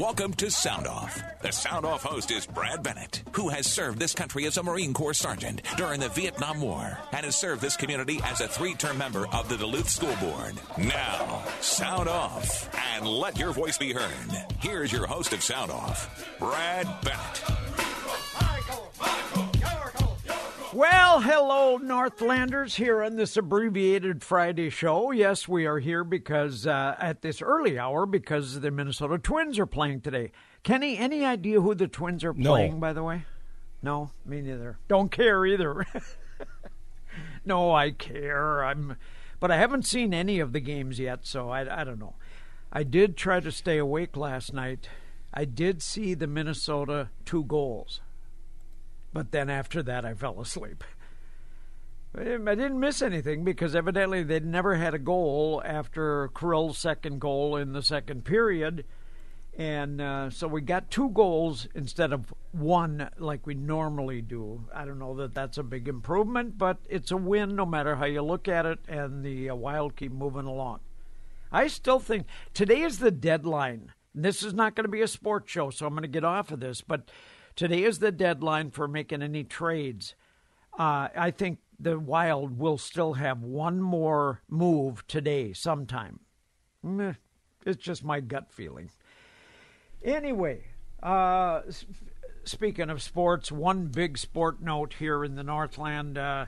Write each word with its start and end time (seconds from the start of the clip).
welcome 0.00 0.32
to 0.32 0.50
Sound 0.50 0.86
Off. 0.86 1.22
The 1.42 1.52
Sound 1.52 1.84
Off 1.84 2.02
host 2.02 2.30
is 2.30 2.46
Brad 2.46 2.82
Bennett, 2.82 3.22
who 3.32 3.50
has 3.50 3.66
served 3.66 3.98
this 3.98 4.14
country 4.14 4.46
as 4.46 4.56
a 4.56 4.62
Marine 4.62 4.94
Corps 4.94 5.12
sergeant 5.12 5.60
during 5.76 6.00
the 6.00 6.08
Vietnam 6.08 6.62
War 6.62 6.98
and 7.12 7.26
has 7.26 7.36
served 7.36 7.60
this 7.60 7.76
community 7.76 8.18
as 8.24 8.40
a 8.40 8.48
three 8.48 8.72
term 8.72 8.96
member 8.96 9.26
of 9.28 9.50
the 9.50 9.58
Duluth 9.58 9.90
School 9.90 10.16
Board. 10.16 10.54
Now, 10.78 11.44
Sound 11.60 12.08
Off 12.08 12.74
and 12.96 13.06
let 13.06 13.38
your 13.38 13.52
voice 13.52 13.76
be 13.76 13.92
heard. 13.92 14.46
Here's 14.60 14.90
your 14.90 15.06
host 15.06 15.34
of 15.34 15.42
Sound 15.42 15.70
Off, 15.70 16.26
Brad 16.38 16.86
Bennett. 17.02 17.59
Well, 20.80 21.20
hello, 21.20 21.76
Northlanders, 21.76 22.76
here 22.76 23.02
on 23.02 23.16
this 23.16 23.36
abbreviated 23.36 24.24
Friday 24.24 24.70
show. 24.70 25.10
Yes, 25.10 25.46
we 25.46 25.66
are 25.66 25.78
here 25.78 26.04
because 26.04 26.66
uh, 26.66 26.96
at 26.98 27.20
this 27.20 27.42
early 27.42 27.78
hour 27.78 28.06
because 28.06 28.60
the 28.60 28.70
Minnesota 28.70 29.18
Twins 29.18 29.58
are 29.58 29.66
playing 29.66 30.00
today. 30.00 30.32
Kenny, 30.62 30.96
any 30.96 31.22
idea 31.22 31.60
who 31.60 31.74
the 31.74 31.86
Twins 31.86 32.24
are 32.24 32.32
No. 32.32 32.52
playing, 32.52 32.80
by 32.80 32.94
the 32.94 33.02
way? 33.02 33.26
No, 33.82 34.12
me 34.24 34.40
neither. 34.40 34.78
Don't 34.88 35.10
care 35.10 35.44
either. 35.44 35.84
no, 37.44 37.74
I 37.74 37.90
care. 37.90 38.64
I'm, 38.64 38.96
but 39.38 39.50
I 39.50 39.58
haven't 39.58 39.84
seen 39.84 40.14
any 40.14 40.40
of 40.40 40.54
the 40.54 40.60
games 40.60 40.98
yet, 40.98 41.26
so 41.26 41.50
I, 41.50 41.82
I 41.82 41.84
don't 41.84 42.00
know. 42.00 42.14
I 42.72 42.84
did 42.84 43.18
try 43.18 43.40
to 43.40 43.52
stay 43.52 43.76
awake 43.76 44.16
last 44.16 44.54
night. 44.54 44.88
I 45.34 45.44
did 45.44 45.82
see 45.82 46.14
the 46.14 46.26
Minnesota 46.26 47.10
two 47.26 47.44
goals. 47.44 48.00
But 49.12 49.32
then 49.32 49.50
after 49.50 49.82
that, 49.82 50.04
I 50.04 50.14
fell 50.14 50.40
asleep. 50.40 50.84
I 52.16 52.24
didn't 52.24 52.80
miss 52.80 53.02
anything 53.02 53.44
because 53.44 53.76
evidently 53.76 54.24
they'd 54.24 54.44
never 54.44 54.74
had 54.74 54.94
a 54.94 54.98
goal 54.98 55.62
after 55.64 56.28
Kirill's 56.34 56.78
second 56.78 57.20
goal 57.20 57.56
in 57.56 57.72
the 57.72 57.82
second 57.82 58.24
period. 58.24 58.84
And 59.56 60.00
uh, 60.00 60.30
so 60.30 60.48
we 60.48 60.60
got 60.60 60.90
two 60.90 61.10
goals 61.10 61.68
instead 61.74 62.12
of 62.12 62.32
one 62.52 63.10
like 63.18 63.46
we 63.46 63.54
normally 63.54 64.22
do. 64.22 64.64
I 64.74 64.84
don't 64.84 64.98
know 64.98 65.14
that 65.16 65.34
that's 65.34 65.58
a 65.58 65.62
big 65.62 65.86
improvement, 65.86 66.56
but 66.56 66.78
it's 66.88 67.10
a 67.10 67.16
win 67.16 67.56
no 67.56 67.66
matter 67.66 67.96
how 67.96 68.06
you 68.06 68.22
look 68.22 68.48
at 68.48 68.66
it, 68.66 68.78
and 68.88 69.24
the 69.24 69.50
uh, 69.50 69.54
Wild 69.54 69.96
keep 69.96 70.12
moving 70.12 70.46
along. 70.46 70.80
I 71.52 71.66
still 71.66 71.98
think 71.98 72.26
today 72.54 72.82
is 72.82 73.00
the 73.00 73.10
deadline. 73.10 73.92
This 74.14 74.42
is 74.42 74.54
not 74.54 74.74
going 74.74 74.84
to 74.84 74.90
be 74.90 75.02
a 75.02 75.08
sports 75.08 75.50
show, 75.50 75.70
so 75.70 75.86
I'm 75.86 75.92
going 75.92 76.02
to 76.02 76.08
get 76.08 76.24
off 76.24 76.52
of 76.52 76.60
this, 76.60 76.80
but 76.80 77.10
today 77.60 77.84
is 77.84 77.98
the 77.98 78.10
deadline 78.10 78.70
for 78.70 78.88
making 78.88 79.20
any 79.20 79.44
trades. 79.44 80.14
Uh, 80.78 81.08
I 81.14 81.30
think 81.30 81.58
the 81.78 81.98
Wild 81.98 82.58
will 82.58 82.78
still 82.78 83.12
have 83.12 83.42
one 83.42 83.82
more 83.82 84.40
move 84.48 85.06
today 85.06 85.52
sometime. 85.52 86.20
Meh, 86.82 87.12
it's 87.66 87.84
just 87.84 88.02
my 88.02 88.20
gut 88.20 88.50
feeling. 88.50 88.88
Anyway, 90.02 90.68
uh, 91.02 91.60
speaking 92.44 92.88
of 92.88 93.02
sports, 93.02 93.52
one 93.52 93.88
big 93.88 94.16
sport 94.16 94.62
note 94.62 94.94
here 94.98 95.22
in 95.22 95.34
the 95.34 95.44
Northland. 95.44 96.16
Uh, 96.16 96.46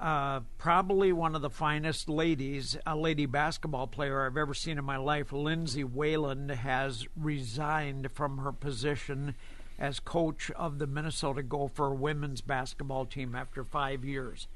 uh, 0.00 0.40
probably 0.56 1.12
one 1.12 1.34
of 1.34 1.42
the 1.42 1.50
finest 1.50 2.08
ladies, 2.08 2.74
a 2.86 2.96
lady 2.96 3.26
basketball 3.26 3.86
player 3.86 4.24
I've 4.24 4.38
ever 4.38 4.54
seen 4.54 4.78
in 4.78 4.84
my 4.86 4.96
life, 4.96 5.30
Lindsay 5.30 5.84
Whalen, 5.84 6.48
has 6.48 7.06
resigned 7.14 8.12
from 8.12 8.38
her 8.38 8.52
position 8.52 9.34
as 9.78 10.00
coach 10.00 10.50
of 10.52 10.78
the 10.78 10.86
Minnesota 10.86 11.42
Gopher 11.42 11.90
women's 11.90 12.40
basketball 12.40 13.04
team 13.04 13.34
after 13.34 13.62
five 13.64 14.04
years. 14.04 14.48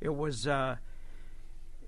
It 0.00 0.14
was 0.14 0.46
uh, 0.46 0.76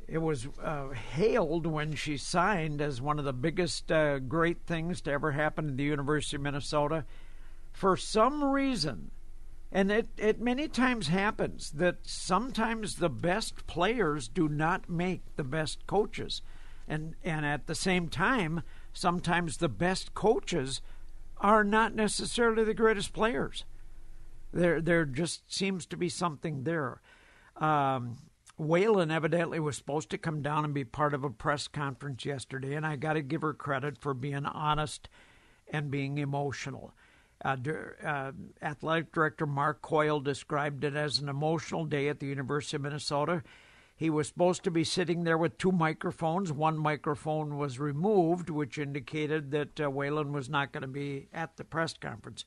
it 0.08 0.18
was 0.18 0.48
uh, 0.62 0.88
hailed 0.88 1.66
when 1.66 1.94
she 1.94 2.16
signed 2.16 2.80
as 2.80 3.00
one 3.00 3.18
of 3.18 3.26
the 3.26 3.32
biggest 3.32 3.92
uh, 3.92 4.18
great 4.18 4.62
things 4.66 5.02
to 5.02 5.12
ever 5.12 5.32
happen 5.32 5.68
at 5.68 5.76
the 5.76 5.84
University 5.84 6.36
of 6.36 6.42
Minnesota. 6.42 7.04
For 7.72 7.96
some 7.96 8.42
reason, 8.42 9.10
and 9.70 9.92
it, 9.92 10.08
it 10.16 10.40
many 10.40 10.66
times 10.66 11.08
happens 11.08 11.72
that 11.72 11.98
sometimes 12.02 12.96
the 12.96 13.10
best 13.10 13.66
players 13.66 14.28
do 14.28 14.48
not 14.48 14.88
make 14.88 15.20
the 15.36 15.44
best 15.44 15.86
coaches. 15.86 16.40
And 16.88 17.14
and 17.22 17.44
at 17.44 17.66
the 17.66 17.74
same 17.74 18.08
time, 18.08 18.62
sometimes 18.94 19.58
the 19.58 19.68
best 19.68 20.14
coaches 20.14 20.80
are 21.40 21.64
not 21.64 21.94
necessarily 21.94 22.64
the 22.64 22.74
greatest 22.74 23.12
players. 23.12 23.64
There 24.52 24.80
there 24.80 25.04
just 25.04 25.52
seems 25.52 25.86
to 25.86 25.96
be 25.96 26.08
something 26.08 26.64
there. 26.64 27.00
Um, 27.56 28.16
Whalen 28.56 29.10
evidently 29.10 29.60
was 29.60 29.76
supposed 29.76 30.10
to 30.10 30.18
come 30.18 30.42
down 30.42 30.64
and 30.64 30.74
be 30.74 30.84
part 30.84 31.14
of 31.14 31.22
a 31.22 31.30
press 31.30 31.68
conference 31.68 32.24
yesterday, 32.24 32.74
and 32.74 32.84
I 32.84 32.96
got 32.96 33.12
to 33.12 33.22
give 33.22 33.42
her 33.42 33.54
credit 33.54 33.98
for 34.00 34.14
being 34.14 34.46
honest 34.46 35.08
and 35.68 35.90
being 35.90 36.18
emotional. 36.18 36.92
Uh, 37.44 37.56
uh, 38.04 38.32
athletic 38.60 39.12
director 39.12 39.46
Mark 39.46 39.80
Coyle 39.80 40.18
described 40.18 40.82
it 40.82 40.96
as 40.96 41.20
an 41.20 41.28
emotional 41.28 41.84
day 41.84 42.08
at 42.08 42.18
the 42.18 42.26
University 42.26 42.76
of 42.76 42.82
Minnesota. 42.82 43.44
He 43.98 44.10
was 44.10 44.28
supposed 44.28 44.62
to 44.62 44.70
be 44.70 44.84
sitting 44.84 45.24
there 45.24 45.36
with 45.36 45.58
two 45.58 45.72
microphones. 45.72 46.52
One 46.52 46.78
microphone 46.78 47.58
was 47.58 47.80
removed, 47.80 48.48
which 48.48 48.78
indicated 48.78 49.50
that 49.50 49.80
uh, 49.80 49.90
Whalen 49.90 50.32
was 50.32 50.48
not 50.48 50.70
going 50.70 50.82
to 50.82 50.88
be 50.88 51.26
at 51.34 51.56
the 51.56 51.64
press 51.64 51.94
conference. 51.94 52.44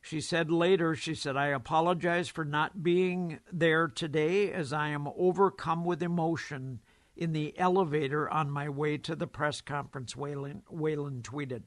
She 0.00 0.18
said 0.18 0.50
later, 0.50 0.94
she 0.94 1.14
said, 1.14 1.36
I 1.36 1.48
apologize 1.48 2.28
for 2.28 2.46
not 2.46 2.82
being 2.82 3.40
there 3.52 3.86
today 3.86 4.50
as 4.50 4.72
I 4.72 4.88
am 4.88 5.08
overcome 5.14 5.84
with 5.84 6.02
emotion 6.02 6.80
in 7.14 7.34
the 7.34 7.52
elevator 7.58 8.30
on 8.30 8.50
my 8.50 8.70
way 8.70 8.96
to 8.96 9.14
the 9.14 9.26
press 9.26 9.60
conference, 9.60 10.16
Whalen, 10.16 10.62
Whalen 10.70 11.20
tweeted. 11.20 11.64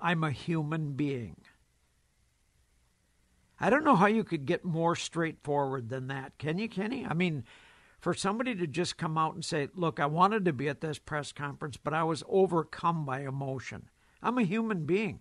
I'm 0.00 0.24
a 0.24 0.30
human 0.30 0.94
being. 0.94 1.36
I 3.60 3.68
don't 3.68 3.84
know 3.84 3.94
how 3.94 4.06
you 4.06 4.24
could 4.24 4.46
get 4.46 4.64
more 4.64 4.96
straightforward 4.96 5.90
than 5.90 6.06
that. 6.06 6.38
Can 6.38 6.58
you, 6.58 6.68
Kenny? 6.70 7.06
I 7.06 7.12
mean, 7.12 7.44
for 8.02 8.12
somebody 8.12 8.56
to 8.56 8.66
just 8.66 8.98
come 8.98 9.16
out 9.16 9.34
and 9.34 9.44
say, 9.44 9.68
Look, 9.74 10.00
I 10.00 10.06
wanted 10.06 10.44
to 10.44 10.52
be 10.52 10.68
at 10.68 10.80
this 10.80 10.98
press 10.98 11.32
conference, 11.32 11.78
but 11.78 11.94
I 11.94 12.02
was 12.02 12.24
overcome 12.28 13.06
by 13.06 13.20
emotion. 13.20 13.88
I'm 14.20 14.38
a 14.38 14.42
human 14.42 14.84
being. 14.84 15.20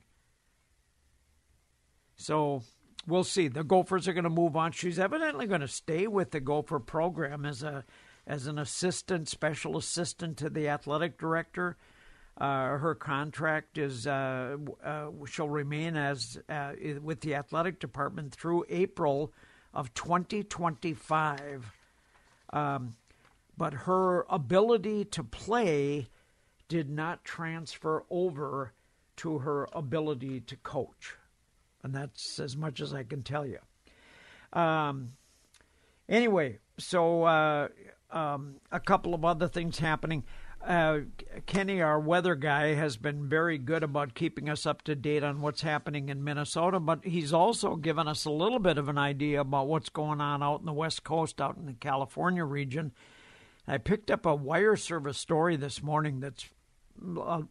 So 2.16 2.64
we'll 3.08 3.24
see. 3.24 3.48
The 3.48 3.64
Gophers 3.64 4.08
are 4.08 4.14
going 4.14 4.26
to 4.26 4.32
move 4.32 4.58
on. 4.58 4.72
She's 4.72 4.98
evidently 4.98 5.46
going 5.46 5.62
to 5.62 5.68
stay 5.68 6.08
with 6.08 6.32
the 6.32 6.40
Gopher 6.40 6.80
program 6.80 7.46
as 7.46 7.64
a 7.64 7.86
as 8.26 8.48
an 8.48 8.58
assistant, 8.58 9.28
special 9.28 9.78
assistant 9.78 10.38
to 10.38 10.50
the 10.50 10.68
athletic 10.68 11.20
director. 11.20 11.78
Uh, 12.38 12.78
her 12.78 12.96
contract 12.96 13.78
is 13.78 14.08
uh, 14.08 14.58
uh, 14.84 15.08
she'll 15.28 15.50
remain 15.50 15.96
as 15.96 16.40
uh, 16.50 16.72
with 17.02 17.22
the 17.22 17.36
athletic 17.36 17.80
department 17.80 18.34
through 18.34 18.66
April 18.70 19.32
of 19.72 19.94
2025. 19.94 21.72
Um, 22.54 22.96
but 23.58 23.74
her 23.74 24.26
ability 24.30 25.06
to 25.06 25.24
play 25.24 26.08
did 26.68 26.90
not 26.90 27.24
transfer 27.24 28.04
over 28.10 28.74
to 29.18 29.40
her 29.40 29.68
ability 29.74 30.42
to 30.42 30.56
coach, 30.58 31.16
and 31.84 31.94
that's 31.94 32.40
as 32.40 32.56
much 32.58 32.82
as 32.82 32.94
I 32.94 33.04
can 33.04 33.24
tell 33.24 33.46
you. 33.46 33.60
Um, 34.54 35.14
anyway, 36.10 36.60
so 36.78 37.24
uh, 37.24 37.68
um, 38.10 38.56
a 38.72 38.80
couple 38.80 39.14
of 39.14 39.24
other 39.24 39.48
things 39.48 39.80
happening. 39.80 40.24
Uh, 40.66 41.00
Kenny, 41.48 41.82
our 41.82 42.00
weather 42.00 42.36
guy, 42.36 42.76
has 42.76 42.96
been 42.96 43.28
very 43.28 43.58
good 43.58 43.84
about 43.84 44.14
keeping 44.14 44.48
us 44.48 44.66
up 44.66 44.84
to 44.84 44.96
date 44.96 45.24
on 45.24 45.42
what's 45.42 45.62
happening 45.62 46.10
in 46.10 46.24
Minnesota, 46.24 46.80
but 46.80 47.04
he's 47.04 47.34
also 47.34 47.76
given 47.76 48.08
us 48.08 48.26
a 48.26 48.32
little 48.32 48.60
bit 48.60 48.78
of 48.78 48.88
an 48.88 48.98
idea 48.98 49.42
about 49.42 49.68
what's 49.68 49.90
going 49.90 50.22
on 50.22 50.44
out 50.44 50.60
in 50.60 50.68
the 50.68 50.74
West 50.74 51.04
Coast, 51.04 51.42
out 51.42 51.58
in 51.58 51.66
the 51.66 51.74
California 51.74 52.46
region. 52.46 52.92
I 53.68 53.80
picked 53.80 54.12
up 54.12 54.26
a 54.26 54.36
wire 54.36 54.76
service 54.76 55.18
story 55.18 55.56
this 55.56 55.82
morning 55.82 56.20
that's 56.20 56.50
uh, 57.20 57.42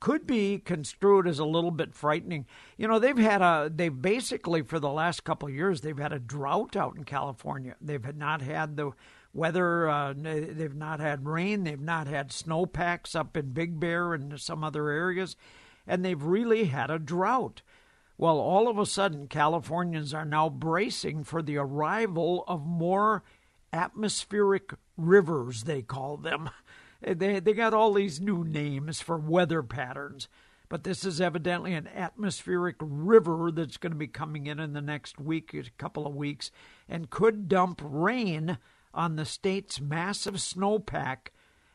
could 0.00 0.26
be 0.26 0.58
construed 0.58 1.26
as 1.26 1.38
a 1.38 1.44
little 1.44 1.70
bit 1.70 1.94
frightening. 1.94 2.46
You 2.76 2.88
know, 2.88 2.98
they've 2.98 3.16
had 3.16 3.42
a 3.42 3.70
they've 3.74 4.02
basically 4.02 4.62
for 4.62 4.78
the 4.78 4.90
last 4.90 5.24
couple 5.24 5.48
of 5.48 5.54
years 5.54 5.80
they've 5.80 5.96
had 5.96 6.12
a 6.12 6.18
drought 6.18 6.76
out 6.76 6.96
in 6.96 7.04
California. 7.04 7.76
They've 7.80 8.14
not 8.16 8.42
had 8.42 8.76
the 8.76 8.92
weather. 9.36 9.88
Uh, 9.88 10.14
they've 10.16 10.74
not 10.74 11.00
had 11.00 11.26
rain. 11.26 11.64
They've 11.64 11.80
not 11.80 12.06
had 12.06 12.32
snowpacks 12.32 13.14
up 13.14 13.36
in 13.36 13.52
Big 13.52 13.78
Bear 13.78 14.14
and 14.14 14.40
some 14.40 14.64
other 14.64 14.88
areas, 14.88 15.36
and 15.86 16.04
they've 16.04 16.22
really 16.22 16.64
had 16.64 16.90
a 16.90 16.98
drought. 16.98 17.62
Well, 18.18 18.38
all 18.38 18.66
of 18.66 18.78
a 18.78 18.86
sudden, 18.86 19.28
Californians 19.28 20.14
are 20.14 20.24
now 20.24 20.48
bracing 20.48 21.24
for 21.24 21.42
the 21.42 21.58
arrival 21.58 22.44
of 22.48 22.66
more 22.66 23.22
atmospheric 23.72 24.72
rivers, 24.96 25.64
they 25.64 25.82
call 25.82 26.16
them. 26.16 26.50
They, 27.02 27.40
they 27.40 27.52
got 27.52 27.74
all 27.74 27.92
these 27.92 28.22
new 28.22 28.42
names 28.42 29.02
for 29.02 29.18
weather 29.18 29.62
patterns, 29.62 30.28
but 30.70 30.82
this 30.82 31.04
is 31.04 31.20
evidently 31.20 31.74
an 31.74 31.86
atmospheric 31.88 32.76
river 32.80 33.50
that's 33.52 33.76
going 33.76 33.92
to 33.92 33.98
be 33.98 34.08
coming 34.08 34.46
in 34.46 34.58
in 34.58 34.72
the 34.72 34.80
next 34.80 35.20
week, 35.20 35.52
a 35.52 35.64
couple 35.76 36.06
of 36.06 36.16
weeks, 36.16 36.50
and 36.88 37.10
could 37.10 37.48
dump 37.48 37.82
rain 37.84 38.56
on 38.96 39.16
the 39.16 39.24
state's 39.24 39.80
massive 39.80 40.36
snowpack 40.36 41.28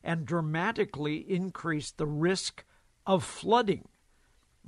and 0.03 0.25
dramatically 0.25 1.17
increase 1.17 1.91
the 1.91 2.07
risk 2.07 2.65
of 3.05 3.23
flooding. 3.23 3.87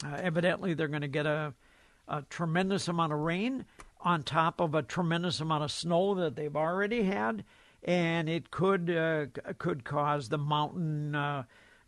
Uh, 0.05 0.15
evidently, 0.21 0.73
they're 0.73 0.87
going 0.87 1.01
to 1.01 1.07
get 1.07 1.25
a, 1.25 1.53
a 2.07 2.21
tremendous 2.29 2.87
amount 2.87 3.11
of 3.11 3.19
rain 3.19 3.65
on 4.01 4.21
top 4.23 4.61
of 4.61 4.75
a 4.75 4.83
tremendous 4.83 5.39
amount 5.39 5.63
of 5.63 5.71
snow 5.71 6.13
that 6.15 6.35
they've 6.35 6.55
already 6.55 7.03
had, 7.03 7.43
and 7.83 8.29
it 8.29 8.51
could 8.51 8.89
uh, 8.89 9.25
could 9.57 9.83
cause 9.83 10.29
the 10.29 10.37
mountain 10.37 11.15
uh, 11.15 11.43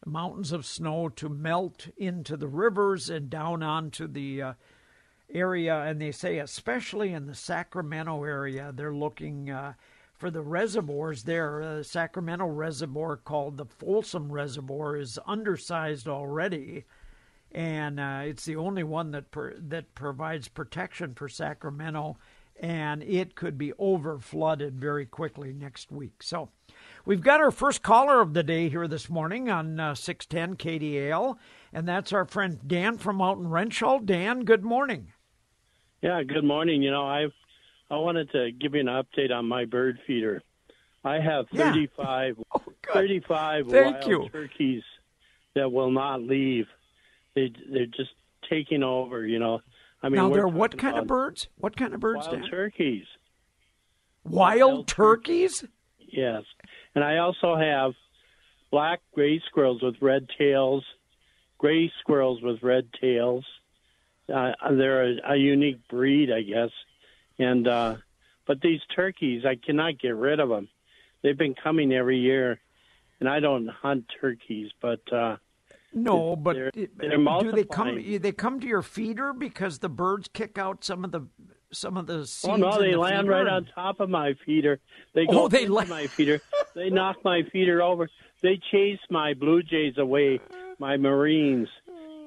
mountains 0.06 0.52
of 0.52 0.66
snow 0.66 1.10
to 1.10 1.30
melt 1.30 1.88
into 1.98 2.38
the 2.38 2.48
rivers 2.48 3.10
and 3.10 3.30
down 3.30 3.64
onto 3.64 4.08
the 4.08 4.42
uh, 4.42 4.54
area. 5.34 5.82
And 5.82 6.00
they 6.00 6.12
say, 6.12 6.38
especially 6.40 7.12
in 7.12 7.26
the 7.26 7.36
Sacramento 7.36 8.24
area, 8.24 8.72
they're 8.74 8.96
looking 8.96 9.50
uh, 9.50 9.74
for 10.18 10.32
the 10.32 10.42
reservoirs 10.42 11.24
there. 11.24 11.78
The 11.78 11.84
Sacramento 11.84 12.46
reservoir, 12.46 13.18
called 13.18 13.58
the 13.58 13.66
Folsom 13.66 14.32
Reservoir, 14.32 14.98
is 14.98 15.20
undersized 15.26 16.08
already 16.08 16.86
and 17.56 18.02
uh, 18.02 18.22
it's 18.26 18.44
the 18.44 18.58
only 18.58 18.84
one 18.84 19.12
that 19.12 19.32
per, 19.32 19.56
that 19.58 19.96
provides 19.96 20.50
protection 20.50 21.14
for 21.16 21.30
Sacramento, 21.30 22.18
and 22.60 23.02
it 23.02 23.36
could 23.36 23.58
be 23.58 23.72
over 23.80 24.20
flooded 24.20 24.78
very 24.78 25.06
quickly 25.06 25.54
next 25.54 25.90
week. 25.90 26.22
So, 26.22 26.50
we've 27.06 27.22
got 27.22 27.40
our 27.40 27.52
first 27.52 27.82
caller 27.82 28.20
of 28.20 28.34
the 28.34 28.44
day 28.44 28.68
here 28.68 28.90
this 28.90 29.10
morning 29.10 29.50
on 29.50 29.80
uh, 29.80 29.96
six 29.96 30.26
ten 30.26 30.58
KDAL, 30.58 31.38
and 31.72 31.88
that's 31.88 32.12
our 32.12 32.26
friend 32.26 32.60
Dan 32.68 32.98
from 32.98 33.16
Mountain 33.16 33.48
Renshaw. 33.48 34.00
Dan, 34.00 34.44
good 34.44 34.66
morning. 34.66 35.14
Yeah, 36.02 36.24
good 36.24 36.44
morning. 36.44 36.84
You 36.84 36.92
know, 36.92 37.06
I 37.06 37.28
I 37.90 37.98
wanted 37.98 38.32
to 38.32 38.52
give 38.52 38.74
you 38.74 38.82
an 38.82 38.88
update 38.88 39.32
on 39.32 39.46
my 39.46 39.66
bird 39.66 40.00
feeder. 40.08 40.42
I 41.04 41.20
have 41.20 41.46
35, 41.50 42.36
yeah. 42.38 42.44
oh, 42.56 42.62
35 42.94 43.68
Thank 43.68 43.96
wild 43.96 44.08
you. 44.08 44.30
turkeys 44.30 44.84
that 45.54 45.72
will 45.72 45.92
not 45.92 46.22
leave 46.22 46.66
they 47.36 47.52
they're 47.72 47.86
just 47.86 48.12
taking 48.50 48.82
over. 48.82 49.26
You 49.26 49.40
know, 49.40 49.60
I 50.02 50.10
mean, 50.10 50.16
now 50.16 50.30
they're 50.30 50.48
what 50.48 50.78
kind 50.78 50.98
of 50.98 51.06
birds? 51.06 51.48
What 51.58 51.78
kind 51.78 51.94
of 51.94 52.00
birds? 52.00 52.28
Wild 52.28 52.42
Dan? 52.42 52.50
turkeys. 52.50 53.06
Wild, 54.24 54.60
wild 54.60 54.88
turkeys? 54.88 55.64
Yes, 56.00 56.44
and 56.96 57.04
I 57.04 57.18
also 57.18 57.56
have 57.56 57.92
black 58.72 59.02
gray 59.14 59.42
squirrels 59.48 59.84
with 59.84 59.96
red 60.02 60.28
tails, 60.38 60.84
gray 61.58 61.92
squirrels 62.00 62.42
with 62.42 62.64
red 62.64 62.88
tails. 63.00 63.46
Uh, 64.34 64.54
they're 64.72 65.04
a, 65.04 65.34
a 65.34 65.36
unique 65.36 65.88
breed, 65.88 66.32
I 66.32 66.42
guess, 66.42 66.72
and 67.40 67.68
uh, 67.68 67.96
but 68.48 68.62
these 68.62 68.82
turkeys, 68.96 69.44
I 69.46 69.56
cannot 69.56 70.00
get 70.00 70.16
rid 70.16 70.40
of 70.40 70.50
them. 70.50 70.70
They've 71.24 71.38
been 71.38 71.56
coming 71.56 71.92
every 71.94 72.20
year, 72.20 72.60
and 73.20 73.28
I 73.28 73.40
don't 73.40 73.68
hunt 73.68 74.06
turkeys, 74.22 74.72
but 74.82 75.02
uh, 75.12 75.38
no, 75.94 76.36
but 76.36 76.56
they're, 76.56 76.72
they're 76.98 77.18
do 77.40 77.52
they 77.52 77.64
come? 77.64 78.04
They 78.20 78.32
come 78.32 78.60
to 78.60 78.68
your 78.68 78.82
feeder 78.82 79.34
because 79.34 79.80
the 79.80 79.90
birds 79.90 80.30
kick 80.34 80.58
out 80.58 80.84
some 80.84 81.06
of 81.06 81.12
the 81.12 81.28
some 81.72 81.98
of 81.98 82.06
the 82.06 82.28
seeds. 82.28 82.52
Oh 82.52 82.58
no, 82.58 82.80
they 82.80 82.92
the 82.92 82.98
land 82.98 83.30
right 83.30 83.48
on 83.48 83.66
top 83.74 84.00
of 84.00 84.10
my 84.10 84.36
feeder. 84.46 84.80
They 85.14 85.26
go 85.26 85.44
oh, 85.44 85.48
they 85.48 85.68
la- 85.68 85.86
my 85.86 86.08
feeder. 86.08 86.42
They 86.76 86.90
knock 86.90 87.18
my 87.24 87.44
feeder 87.52 87.82
over. 87.82 88.10
They 88.42 88.60
chase 88.72 89.00
my 89.10 89.34
blue 89.34 89.64
jays 89.64 89.98
away. 89.98 90.42
My 90.80 90.98
marines. 90.98 91.70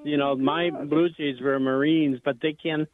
You 0.04 0.16
know, 0.16 0.34
my 0.36 0.70
blue 0.70 1.10
jays 1.10 1.40
were 1.40 1.60
marines, 1.60 2.20
but 2.24 2.40
they 2.40 2.54
can. 2.54 2.86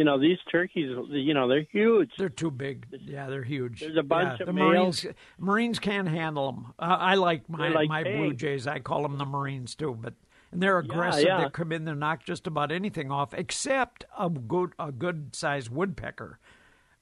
You 0.00 0.04
know, 0.04 0.18
these 0.18 0.38
turkeys. 0.50 0.96
You 1.10 1.34
know, 1.34 1.46
they're 1.46 1.66
huge. 1.70 2.12
They're 2.16 2.30
too 2.30 2.50
big. 2.50 2.86
Yeah, 3.04 3.28
they're 3.28 3.42
huge. 3.42 3.80
There's 3.80 3.98
a 3.98 4.02
bunch 4.02 4.38
yeah, 4.38 4.44
of 4.44 4.46
the 4.46 4.52
males. 4.54 5.04
Marines. 5.04 5.16
Marines 5.38 5.78
can't 5.78 6.08
handle 6.08 6.50
them. 6.50 6.72
Uh, 6.78 6.96
I 6.98 7.16
like 7.16 7.50
my 7.50 7.68
like 7.68 7.90
my 7.90 8.02
blue 8.02 8.32
jays. 8.32 8.66
I 8.66 8.78
call 8.78 9.02
them 9.02 9.18
the 9.18 9.26
Marines 9.26 9.74
too, 9.74 9.94
but. 10.00 10.14
And 10.52 10.62
they're 10.62 10.78
aggressive. 10.78 11.26
yeah. 11.26 11.44
They 11.44 11.50
come 11.50 11.70
in, 11.70 11.84
they 11.84 11.92
knock 11.92 12.24
just 12.24 12.46
about 12.46 12.72
anything 12.72 13.10
off, 13.10 13.34
except 13.34 14.06
a 14.18 14.30
good 14.30 14.72
a 14.78 14.90
good 14.90 15.36
sized 15.36 15.68
woodpecker. 15.68 16.38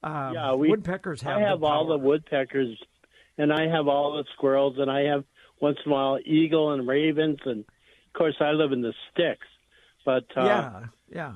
Um, 0.03 0.33
Yeah, 0.33 0.55
we- 0.55 0.69
woodpeckers 0.69 1.21
have. 1.21 1.37
I 1.37 1.41
have 1.43 1.61
the 1.61 1.67
all 1.67 1.87
the 1.87 1.97
woodpeckers, 1.97 2.77
and 3.37 3.53
I 3.53 3.69
have 3.69 3.87
all 3.87 4.17
the 4.17 4.25
squirrels, 4.35 4.77
and 4.77 4.91
I 4.91 5.03
have 5.03 5.23
once 5.61 5.77
in 5.85 5.91
a 5.93 5.95
while 5.95 6.19
eagle 6.25 6.73
and 6.73 6.85
ravens, 6.85 7.39
and 7.45 7.61
of 7.61 8.13
course 8.13 8.35
I 8.41 8.51
live 8.51 8.73
in 8.73 8.81
the 8.81 8.93
sticks. 9.13 9.47
But 10.05 10.25
uh, 10.35 10.43
yeah, 10.43 10.83
yeah. 11.09 11.33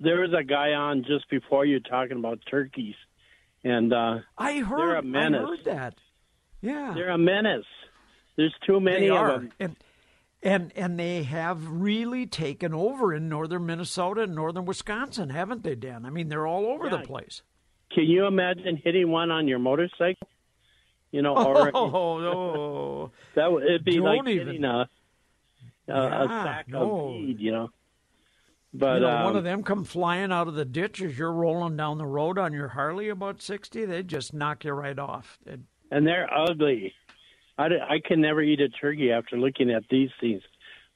There 0.00 0.20
was 0.20 0.32
a 0.36 0.42
guy 0.42 0.72
on 0.72 1.04
just 1.04 1.28
before 1.30 1.64
you 1.64 1.78
talking 1.80 2.16
about 2.16 2.40
turkeys, 2.50 2.94
and 3.62 3.92
uh, 3.92 4.18
I 4.36 4.58
heard. 4.58 4.78
They're 4.78 4.96
a 4.96 5.02
menace. 5.02 5.40
I 5.42 5.48
heard 5.48 5.64
that. 5.66 5.94
Yeah, 6.62 6.92
they're 6.94 7.10
a 7.10 7.18
menace. 7.18 7.64
There's 8.36 8.54
too 8.66 8.80
many 8.80 9.08
they 9.08 9.10
of 9.10 9.16
are. 9.16 9.32
them. 9.32 9.52
And, 9.60 9.76
and 10.42 10.72
and 10.74 10.98
they 10.98 11.22
have 11.24 11.66
really 11.68 12.26
taken 12.26 12.72
over 12.72 13.14
in 13.14 13.28
northern 13.28 13.66
Minnesota 13.66 14.22
and 14.22 14.34
northern 14.34 14.64
Wisconsin, 14.64 15.30
haven't 15.30 15.62
they, 15.62 15.74
Dan? 15.74 16.06
I 16.06 16.10
mean, 16.10 16.28
they're 16.28 16.46
all 16.46 16.66
over 16.66 16.88
the 16.88 16.98
place. 16.98 17.42
Can 17.92 18.04
you 18.04 18.26
imagine 18.26 18.80
hitting 18.82 19.10
one 19.10 19.30
on 19.30 19.48
your 19.48 19.58
motorcycle? 19.58 20.28
You 21.10 21.22
know, 21.22 21.36
or 21.36 21.70
Oh 21.76 22.18
no! 22.18 23.10
that 23.34 23.52
would 23.52 23.64
it'd 23.64 23.84
be 23.84 23.96
Don't 23.96 24.04
like 24.04 24.28
even. 24.28 24.46
hitting 24.46 24.64
a 24.64 24.88
a, 25.88 25.92
a 25.92 26.28
sack 26.28 26.68
no. 26.68 26.82
of 26.82 27.14
weed. 27.14 27.36
You 27.40 27.52
know, 27.52 27.68
but 28.72 28.94
you 28.96 29.00
know, 29.00 29.16
um, 29.16 29.24
one 29.24 29.36
of 29.36 29.44
them 29.44 29.62
come 29.62 29.84
flying 29.84 30.30
out 30.32 30.48
of 30.48 30.54
the 30.54 30.64
ditch 30.64 31.02
as 31.02 31.18
you're 31.18 31.32
rolling 31.32 31.76
down 31.76 31.98
the 31.98 32.06
road 32.06 32.38
on 32.38 32.52
your 32.52 32.68
Harley 32.68 33.08
about 33.08 33.42
sixty. 33.42 33.84
They 33.84 34.02
just 34.02 34.32
knock 34.32 34.64
you 34.64 34.72
right 34.72 34.98
off. 34.98 35.38
It- 35.46 35.60
and 35.92 36.06
they're 36.06 36.32
ugly. 36.32 36.94
I, 37.58 37.64
I 37.66 38.00
can 38.04 38.20
never 38.20 38.40
eat 38.40 38.60
a 38.60 38.68
turkey 38.68 39.10
after 39.10 39.36
looking 39.36 39.70
at 39.70 39.82
these 39.90 40.10
things. 40.20 40.40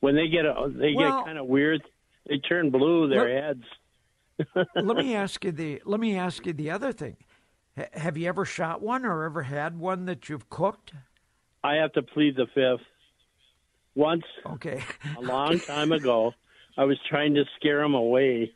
When 0.00 0.14
they 0.14 0.28
get 0.28 0.44
a, 0.44 0.70
they 0.72 0.92
Well- 0.94 1.18
get 1.20 1.26
kind 1.26 1.38
of 1.38 1.46
weird. 1.46 1.82
They 2.28 2.38
turn 2.38 2.70
blue. 2.70 3.08
Their 3.08 3.24
Let- 3.34 3.42
heads. 3.44 3.64
let 4.76 4.96
me 4.96 5.14
ask 5.14 5.44
you 5.44 5.52
the 5.52 5.82
let 5.84 6.00
me 6.00 6.16
ask 6.16 6.44
you 6.46 6.52
the 6.52 6.70
other 6.70 6.92
thing. 6.92 7.16
H- 7.76 7.86
have 7.92 8.16
you 8.16 8.28
ever 8.28 8.44
shot 8.44 8.82
one 8.82 9.04
or 9.04 9.24
ever 9.24 9.42
had 9.42 9.78
one 9.78 10.06
that 10.06 10.28
you've 10.28 10.48
cooked? 10.48 10.92
I 11.62 11.74
have 11.74 11.92
to 11.94 12.02
plead 12.02 12.36
the 12.36 12.46
fifth. 12.54 12.86
Once 13.94 14.24
Okay. 14.46 14.82
a 15.16 15.20
long 15.20 15.60
time 15.60 15.92
ago, 15.92 16.34
I 16.76 16.84
was 16.84 16.98
trying 17.08 17.34
to 17.34 17.44
scare 17.56 17.80
them 17.82 17.94
away, 17.94 18.52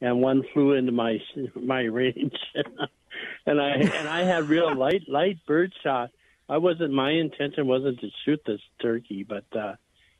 and 0.00 0.20
one 0.20 0.42
flew 0.52 0.74
into 0.74 0.92
my 0.92 1.18
my 1.54 1.82
range, 1.82 2.36
and 3.46 3.60
I 3.60 3.70
and 3.70 4.08
I 4.08 4.22
had 4.22 4.48
real 4.48 4.74
light 4.74 5.02
light 5.08 5.38
bird 5.46 5.72
shot. 5.82 6.10
I 6.48 6.58
wasn't 6.58 6.92
my 6.92 7.10
intention 7.10 7.66
wasn't 7.66 8.00
to 8.00 8.08
shoot 8.24 8.40
this 8.46 8.60
turkey, 8.82 9.24
but 9.26 9.44
uh, 9.56 9.74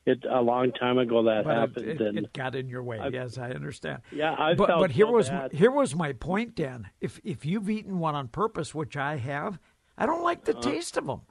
it 0.05 0.23
a 0.29 0.41
long 0.41 0.71
time 0.71 0.97
ago 0.97 1.23
that 1.23 1.43
but 1.43 1.55
happened, 1.55 1.87
it, 1.87 2.01
and 2.01 2.17
it 2.17 2.33
got 2.33 2.55
in 2.55 2.69
your 2.69 2.83
way. 2.83 2.99
I- 2.99 3.09
yes, 3.09 3.37
I 3.37 3.51
understand. 3.51 4.01
yeah, 4.11 4.35
I 4.37 4.53
but 4.53 4.67
felt 4.67 4.81
but 4.81 4.91
here 4.91 5.07
so 5.07 5.11
was 5.11 5.29
bad. 5.29 5.51
here 5.51 5.71
was 5.71 5.95
my 5.95 6.13
point, 6.13 6.55
Dan. 6.55 6.89
If 6.99 7.19
if 7.23 7.45
you've 7.45 7.69
eaten 7.69 7.99
one 7.99 8.15
on 8.15 8.27
purpose, 8.29 8.73
which 8.73 8.97
I 8.97 9.17
have, 9.17 9.59
I 9.97 10.05
don't 10.05 10.23
like 10.23 10.45
the 10.45 10.53
taste 10.53 10.97
of 10.97 11.05
them. 11.05 11.21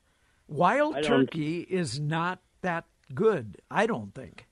Wild 0.46 1.02
turkey 1.02 1.60
is 1.60 1.98
not 1.98 2.40
that 2.62 2.84
good. 3.14 3.56
I 3.70 3.86
don't 3.86 4.14
think. 4.14 4.46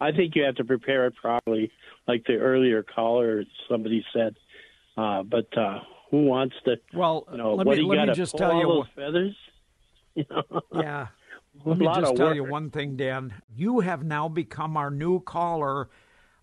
I 0.00 0.12
think 0.12 0.34
you 0.34 0.44
have 0.44 0.56
to 0.56 0.64
prepare 0.64 1.06
it 1.06 1.14
properly, 1.16 1.70
like 2.06 2.24
the 2.26 2.36
earlier 2.36 2.82
caller 2.82 3.44
somebody 3.68 4.04
said. 4.12 4.36
Uh, 4.96 5.22
but 5.22 5.46
uh, 5.56 5.80
who 6.10 6.24
wants 6.24 6.54
to? 6.64 6.76
Well, 6.94 7.26
You 7.32 7.38
know, 7.38 7.54
let 7.54 7.66
what 7.66 7.76
me 7.76 7.82
do 7.82 7.86
you 7.88 7.94
let 7.94 8.08
me 8.08 8.14
just 8.14 8.32
pull 8.32 8.38
tell 8.40 8.52
all 8.52 8.60
you. 8.60 8.66
those 8.68 8.86
feathers? 8.94 9.36
You 10.14 10.24
know, 10.30 10.60
Yeah. 10.72 11.06
Let 11.64 11.78
me 11.78 11.86
just 11.86 12.10
of 12.12 12.16
tell 12.16 12.26
work. 12.28 12.36
you 12.36 12.44
one 12.44 12.70
thing, 12.70 12.96
Dan. 12.96 13.34
You 13.54 13.80
have 13.80 14.02
now 14.04 14.28
become 14.28 14.76
our 14.76 14.90
new 14.90 15.20
caller 15.20 15.88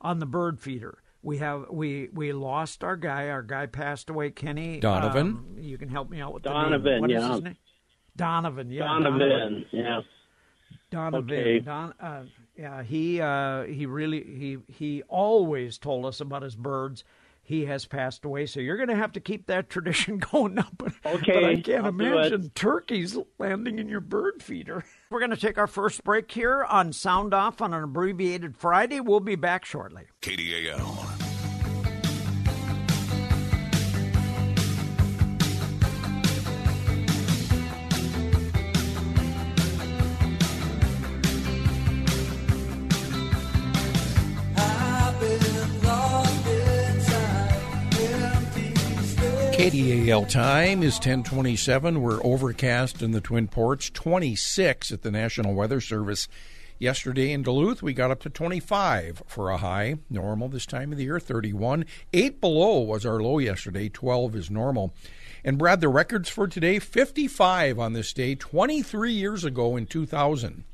on 0.02 0.18
the 0.20 0.26
bird 0.26 0.60
feeder. 0.60 1.00
We 1.24 1.38
have 1.38 1.68
we 1.72 2.10
we 2.14 2.34
lost 2.34 2.84
our 2.84 2.96
guy. 2.98 3.30
Our 3.30 3.42
guy 3.44 3.66
passed 3.68 4.10
away. 4.10 4.30
Kenny 4.32 4.80
Donovan? 4.80 5.28
um, 5.28 5.56
you 5.60 5.78
can 5.78 5.90
help 5.90 6.10
me 6.10 6.20
out 6.20 6.34
with 6.34 6.44
the 6.44 6.50
Donovan, 6.50 6.84
name. 6.92 7.02
What 7.02 7.12
is 7.12 7.22
yeah. 7.22 7.32
his 7.34 7.42
name? 7.44 7.58
Donovan. 8.16 8.70
Yeah. 8.72 8.84
Donovan, 8.86 9.66
yeah. 9.72 10.02
Donovan. 10.94 11.40
Okay. 11.40 11.60
Don, 11.60 11.94
uh, 12.00 12.24
yeah. 12.56 12.84
He 12.84 13.20
uh, 13.20 13.64
he 13.64 13.86
really 13.86 14.24
he 14.24 14.58
he 14.68 15.04
always 15.04 15.78
told 15.78 16.06
us 16.06 16.22
about 16.22 16.44
his 16.44 16.56
birds. 16.56 17.04
He 17.46 17.66
has 17.66 17.86
passed 17.86 18.24
away, 18.24 18.46
so 18.46 18.62
you're 18.62 18.78
going 18.78 18.88
to 18.88 18.96
have 18.96 19.12
to 19.14 19.20
keep 19.20 19.48
that 19.48 19.70
tradition 19.70 20.18
going 20.18 20.58
up. 20.58 20.72
But, 20.78 20.94
but 21.04 21.28
I 21.28 21.60
can't 21.60 21.84
I'll 21.84 21.90
imagine 21.90 22.52
turkeys 22.56 23.18
landing 23.38 23.80
in 23.80 23.90
your 23.90 24.00
bird 24.00 24.42
feeder. 24.42 24.86
We're 25.10 25.20
going 25.20 25.32
to 25.32 25.38
take 25.38 25.58
our 25.58 25.68
first 25.68 26.04
break 26.04 26.32
here 26.32 26.64
on 26.64 26.94
Sound 26.94 27.34
Off 27.34 27.62
on 27.62 27.74
an 27.74 27.84
abbreviated 27.84 28.56
Friday. 28.56 29.02
We'll 29.02 29.20
be 29.20 29.36
back 29.36 29.66
shortly. 29.66 30.04
KDAL. 30.22 31.33
KDAL 49.64 50.28
time 50.28 50.84
is 50.84 50.96
1027. 50.96 52.02
We're 52.02 52.22
overcast 52.22 53.02
in 53.02 53.12
the 53.12 53.22
Twin 53.22 53.48
Ports, 53.48 53.90
26 53.90 54.92
at 54.92 55.04
the 55.04 55.10
National 55.10 55.54
Weather 55.54 55.80
Service 55.80 56.28
Yesterday 56.80 57.32
in 57.32 57.44
Duluth, 57.44 57.82
we 57.82 57.94
got 57.94 58.12
up 58.12 58.20
to 58.24 58.30
25 58.30 59.24
for 59.26 59.50
a 59.52 59.56
high. 59.56 60.00
Normal 60.10 60.50
this 60.50 60.66
time 60.66 60.92
of 60.92 60.98
the 60.98 61.06
year, 61.06 61.18
31. 61.18 61.86
8 62.12 62.42
below 62.42 62.82
was 62.82 63.06
our 63.06 63.22
low 63.22 63.40
yesterday. 63.40 63.88
12 63.88 64.36
is 64.36 64.52
normal. 64.52 64.94
And 65.46 65.58
Brad, 65.58 65.80
the 65.80 65.88
records 65.88 66.28
for 66.28 66.46
today 66.46 66.80
55 66.80 67.80
on 67.80 67.94
this 67.94 68.12
day, 68.12 68.36
23 68.36 69.14
years 69.14 69.46
ago 69.46 69.78
in 69.78 69.86
2000. 69.86 70.66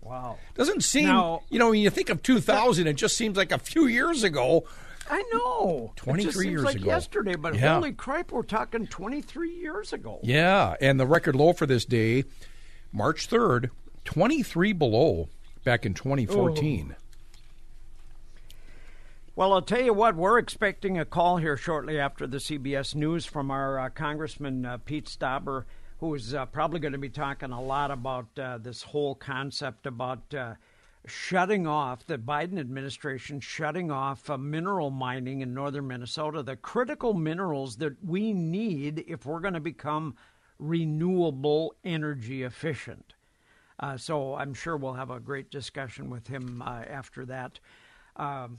Wow. 0.00 0.38
Doesn't 0.54 0.84
seem, 0.84 1.04
Now- 1.04 1.42
you 1.50 1.58
know, 1.58 1.68
when 1.68 1.80
you 1.80 1.90
think 1.90 2.08
of 2.08 2.22
2000, 2.22 2.86
it 2.86 2.94
just 2.94 3.18
seems 3.18 3.36
like 3.36 3.52
a 3.52 3.58
few 3.58 3.86
years 3.86 4.24
ago. 4.24 4.64
I 5.10 5.22
know. 5.32 5.92
23 5.96 6.28
it 6.28 6.32
seems 6.34 6.44
years 6.46 6.64
like 6.64 6.76
ago. 6.76 6.86
yesterday, 6.86 7.34
but 7.34 7.54
Yeah. 7.56 7.74
holy 7.74 7.92
crap, 7.92 8.30
we're 8.32 8.42
talking 8.42 8.86
23 8.86 9.54
years 9.56 9.92
ago. 9.92 10.20
Yeah, 10.22 10.76
and 10.80 11.00
the 11.00 11.06
record 11.06 11.34
low 11.34 11.52
for 11.52 11.66
this 11.66 11.84
day, 11.84 12.24
March 12.92 13.28
3rd, 13.28 13.70
23 14.04 14.72
below 14.72 15.28
back 15.64 15.84
in 15.84 15.94
2014. 15.94 16.94
Well, 19.36 19.52
I'll 19.52 19.62
tell 19.62 19.82
you 19.82 19.94
what, 19.94 20.16
we're 20.16 20.38
expecting 20.38 20.98
a 20.98 21.04
call 21.04 21.38
here 21.38 21.56
shortly 21.56 21.98
after 21.98 22.26
the 22.26 22.38
CBS 22.38 22.94
News 22.94 23.24
from 23.26 23.50
our 23.50 23.78
uh, 23.78 23.88
Congressman 23.90 24.66
uh, 24.66 24.78
Pete 24.78 25.06
Stauber, 25.06 25.64
who 25.98 26.14
is 26.14 26.34
uh, 26.34 26.46
probably 26.46 26.78
going 26.80 26.92
to 26.92 26.98
be 26.98 27.08
talking 27.08 27.50
a 27.52 27.60
lot 27.60 27.90
about 27.90 28.26
uh, 28.38 28.58
this 28.58 28.82
whole 28.82 29.14
concept 29.14 29.86
about 29.86 30.34
uh, 30.34 30.54
shutting 31.06 31.66
off 31.66 32.06
the 32.06 32.18
Biden 32.18 32.58
administration 32.58 33.40
shutting 33.40 33.90
off 33.90 34.28
uh, 34.28 34.36
mineral 34.36 34.90
mining 34.90 35.40
in 35.40 35.54
northern 35.54 35.86
Minnesota, 35.86 36.42
the 36.42 36.56
critical 36.56 37.14
minerals 37.14 37.76
that 37.76 38.04
we 38.04 38.32
need 38.32 39.04
if 39.06 39.24
we're 39.24 39.40
going 39.40 39.54
to 39.54 39.60
become 39.60 40.14
renewable 40.58 41.74
energy 41.84 42.42
efficient. 42.42 43.14
Uh, 43.78 43.96
so 43.96 44.34
I'm 44.34 44.52
sure 44.52 44.76
we'll 44.76 44.92
have 44.92 45.10
a 45.10 45.20
great 45.20 45.50
discussion 45.50 46.10
with 46.10 46.26
him 46.26 46.62
uh, 46.62 46.82
after 46.86 47.24
that. 47.26 47.58
Um, 48.16 48.58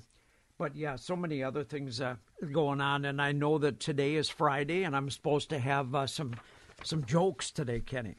but 0.58 0.76
yeah, 0.76 0.96
so 0.96 1.16
many 1.16 1.44
other 1.44 1.64
things 1.64 2.02
uh, 2.02 2.16
going 2.52 2.82
on, 2.82 3.06
and 3.06 3.22
I 3.22 3.32
know 3.32 3.58
that 3.60 3.80
today 3.80 4.16
is 4.16 4.30
Friday, 4.30 4.84
and 4.84 4.96
I'm 4.96 5.10
supposed 5.10 5.50
to 5.50 5.60
have 5.60 5.94
uh, 5.94 6.08
some 6.08 6.34
some 6.84 7.06
jokes 7.06 7.52
today, 7.52 7.80
Kenny. 7.80 8.16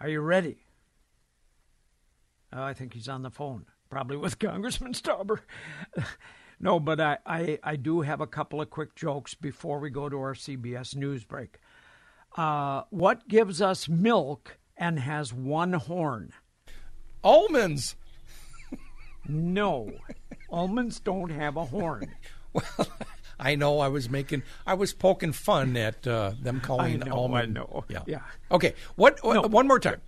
Are 0.00 0.08
you 0.08 0.20
ready? 0.20 0.64
Oh, 2.52 2.62
I 2.62 2.74
think 2.74 2.94
he's 2.94 3.08
on 3.08 3.22
the 3.22 3.30
phone, 3.30 3.66
probably 3.90 4.16
with 4.16 4.38
Congressman 4.40 4.92
Stauber. 4.92 5.40
no, 6.58 6.80
but 6.80 7.00
I, 7.00 7.18
I, 7.26 7.58
I 7.62 7.76
do 7.76 8.00
have 8.00 8.20
a 8.20 8.26
couple 8.26 8.60
of 8.60 8.70
quick 8.70 8.94
jokes 8.96 9.34
before 9.34 9.78
we 9.78 9.90
go 9.90 10.08
to 10.08 10.16
our 10.18 10.34
CBS 10.34 10.96
News 10.96 11.24
break. 11.24 11.58
Uh, 12.36 12.82
what 12.90 13.28
gives 13.28 13.60
us 13.60 13.88
milk 13.88 14.58
and 14.76 14.98
has 14.98 15.32
one 15.32 15.72
horn? 15.74 16.32
Almonds. 17.22 17.96
No, 19.28 19.92
almonds 20.50 20.98
don't 21.00 21.30
have 21.30 21.56
a 21.56 21.64
horn. 21.66 22.14
Well, 22.52 22.88
I 23.38 23.54
know 23.54 23.78
I 23.78 23.86
was 23.86 24.10
making, 24.10 24.42
I 24.66 24.74
was 24.74 24.92
poking 24.92 25.30
fun 25.30 25.76
at 25.76 26.04
uh, 26.04 26.32
them 26.42 26.60
calling 26.60 27.00
I 27.00 27.06
know, 27.06 27.14
almond. 27.14 27.56
I 27.56 27.60
know. 27.60 27.84
Yeah. 27.88 28.02
Yeah. 28.04 28.20
Okay. 28.50 28.74
What? 28.96 29.22
what 29.22 29.34
No. 29.34 29.42
One 29.42 29.68
more 29.68 29.78
time. 29.78 30.00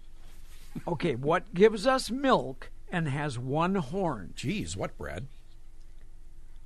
Okay, 0.86 1.14
what 1.14 1.54
gives 1.54 1.86
us 1.86 2.10
milk 2.10 2.70
and 2.90 3.08
has 3.08 3.38
one 3.38 3.76
horn? 3.76 4.32
Jeez, 4.36 4.76
what, 4.76 4.96
Brad? 4.96 5.26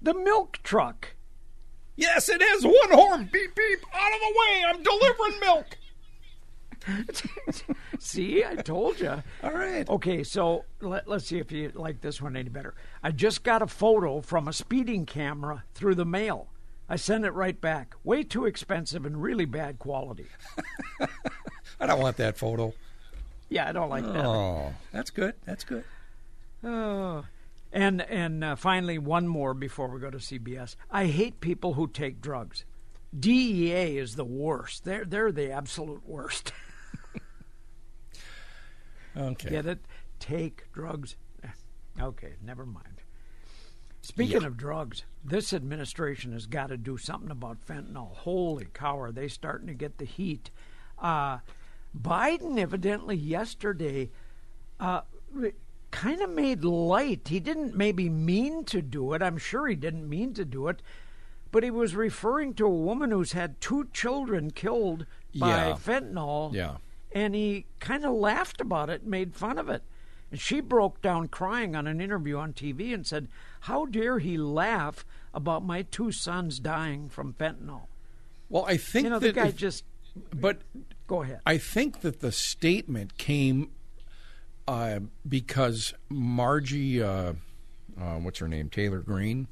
The 0.01 0.15
milk 0.15 0.59
truck. 0.63 1.15
Yes, 1.97 2.29
it 2.29 2.43
has 2.43 2.65
one 2.65 2.91
horn. 2.91 3.29
Beep 3.33 3.55
beep. 3.55 3.81
Out 3.93 4.13
of 4.13 4.21
the 4.21 4.35
way. 4.39 4.65
I'm 4.69 4.83
delivering 4.83 5.41
milk. 5.41 5.79
See, 7.99 8.45
I 8.45 8.57
told 8.57 9.01
you. 9.01 9.23
All 9.43 9.53
right. 9.53 9.89
Okay, 9.89 10.23
so 10.23 10.65
let, 10.81 11.09
let's 11.09 11.27
see 11.27 11.39
if 11.39 11.51
you 11.51 11.73
like 11.75 12.01
this 12.01 12.21
one 12.21 12.37
any 12.37 12.51
better. 12.51 12.75
I 13.03 13.11
just 13.11 13.43
got 13.43 13.63
a 13.63 13.67
photo 13.67 14.21
from 14.21 14.47
a 14.47 14.53
speeding 14.53 15.07
camera 15.07 15.65
through 15.75 15.95
the 15.95 16.05
mail. 16.05 16.49
I 16.89 16.97
sent 16.97 17.25
it 17.25 17.33
right 17.33 17.61
back. 17.61 17.95
Way 18.05 18.23
too 18.23 18.45
expensive 18.45 19.05
and 19.05 19.21
really 19.21 19.45
bad 19.47 19.79
quality. 19.79 20.27
I 21.81 21.87
don't 21.87 22.01
want 22.01 22.19
that 22.19 22.39
photo. 22.39 22.75
Yeah, 23.49 23.69
I 23.69 23.73
don't 23.73 23.89
like 23.91 24.05
that. 24.05 24.25
Oh, 24.25 24.75
that's 24.93 25.11
good. 25.11 25.35
That's 25.45 25.65
good. 25.65 25.85
Oh. 26.65 27.25
And 27.73 28.01
and 28.03 28.43
uh, 28.43 28.57
finally, 28.57 28.99
one 28.99 29.29
more 29.29 29.55
before 29.55 29.89
we 29.89 30.01
go 30.01 30.11
to 30.11 30.19
CBS. 30.19 30.77
I 30.91 31.07
hate 31.07 31.41
people 31.41 31.75
who 31.75 31.87
take 31.89 32.21
drugs. 32.21 32.65
DEA 33.19 33.99
is 33.99 34.17
the 34.17 34.25
worst. 34.25 34.85
They're 34.85 35.05
they're 35.05 35.33
the 35.33 35.51
absolute 35.53 36.07
worst. 36.07 36.53
Okay. 39.17 39.49
Get 39.51 39.67
it? 39.67 39.79
Take 40.21 40.71
drugs. 40.73 41.17
Eh, 41.43 41.49
Okay, 42.01 42.35
never 42.45 42.67
mind. 42.67 43.01
Speaking 44.03 44.43
Yeah. 44.43 44.47
of 44.49 44.57
drugs, 44.59 45.05
this 45.25 45.53
administration 45.55 46.33
has 46.33 46.47
got 46.47 46.67
to 46.69 46.77
do 46.77 46.99
something 46.99 47.31
about 47.31 47.67
fentanyl. 47.67 48.15
Holy 48.15 48.67
cow, 48.75 48.99
are 49.01 49.13
they 49.13 49.29
starting 49.29 49.67
to 49.69 49.75
get 49.75 49.97
the 49.99 50.05
heat? 50.05 50.51
Uh, 50.99 51.39
Biden 52.01 52.59
evidently 52.59 53.17
yesterday 53.17 54.11
uh, 54.81 55.03
kind 55.91 56.21
of 56.21 56.31
made 56.31 56.65
light. 56.65 57.29
He 57.29 57.41
didn't 57.41 57.75
maybe 57.75 58.09
mean 58.09 58.65
to 58.67 58.83
do 58.83 59.13
it. 59.15 59.23
I'm 59.23 59.39
sure 59.39 59.67
he 59.67 59.77
didn't 59.77 60.09
mean 60.09 60.35
to 60.35 60.45
do 60.45 60.69
it. 60.69 60.83
But 61.53 61.63
he 61.63 61.71
was 61.71 61.95
referring 61.95 62.55
to 62.55 62.67
a 62.67 62.71
woman 62.71 63.11
who's 63.11 63.33
had 63.33 63.61
two 63.61 63.89
children 63.93 64.51
killed 64.51 65.07
by 65.35 65.69
Yeah. 65.69 65.73
fentanyl 65.75 66.53
Yeah. 66.53 66.77
and 67.13 67.35
he 67.35 67.67
kind 67.81 68.05
of 68.05 68.13
laughed 68.15 68.61
about 68.61 68.91
it, 68.91 69.07
made 69.07 69.35
fun 69.35 69.57
of 69.59 69.71
it. 69.71 69.83
And 70.31 70.41
she 70.41 70.61
broke 70.61 71.01
down 71.01 71.29
crying 71.29 71.77
on 71.77 71.87
an 71.87 72.01
interview 72.01 72.37
on 72.37 72.53
TV 72.53 72.93
and 72.93 73.07
said, 73.07 73.29
How 73.61 73.87
dare 73.87 74.19
he 74.19 74.37
laugh 74.37 75.05
about 75.33 75.65
my 75.65 75.83
two 75.83 76.11
sons 76.13 76.59
dying 76.59 77.09
from 77.09 77.33
fentanyl? 77.33 77.87
Well, 78.49 78.65
I 78.67 78.77
think 78.77 79.05
You 79.05 79.11
know, 79.11 79.19
the 79.19 79.29
that, 79.29 79.35
guy 79.35 79.47
if- 79.49 79.57
just, 79.57 79.85
but 80.35 80.63
go 81.07 81.23
ahead. 81.23 81.41
I 81.47 81.59
think 81.59 82.01
that 82.01 82.21
the 82.21 82.33
statement 82.33 83.19
came 83.19 83.71
uh, 84.69 85.01
because 85.27 85.95
Margie, 86.09 87.03
uh, 87.03 87.35
uh, 88.01 88.15
what's 88.17 88.39
her 88.39 88.49
name, 88.49 88.69
Taylor 88.69 89.01
Greene, 89.01 89.49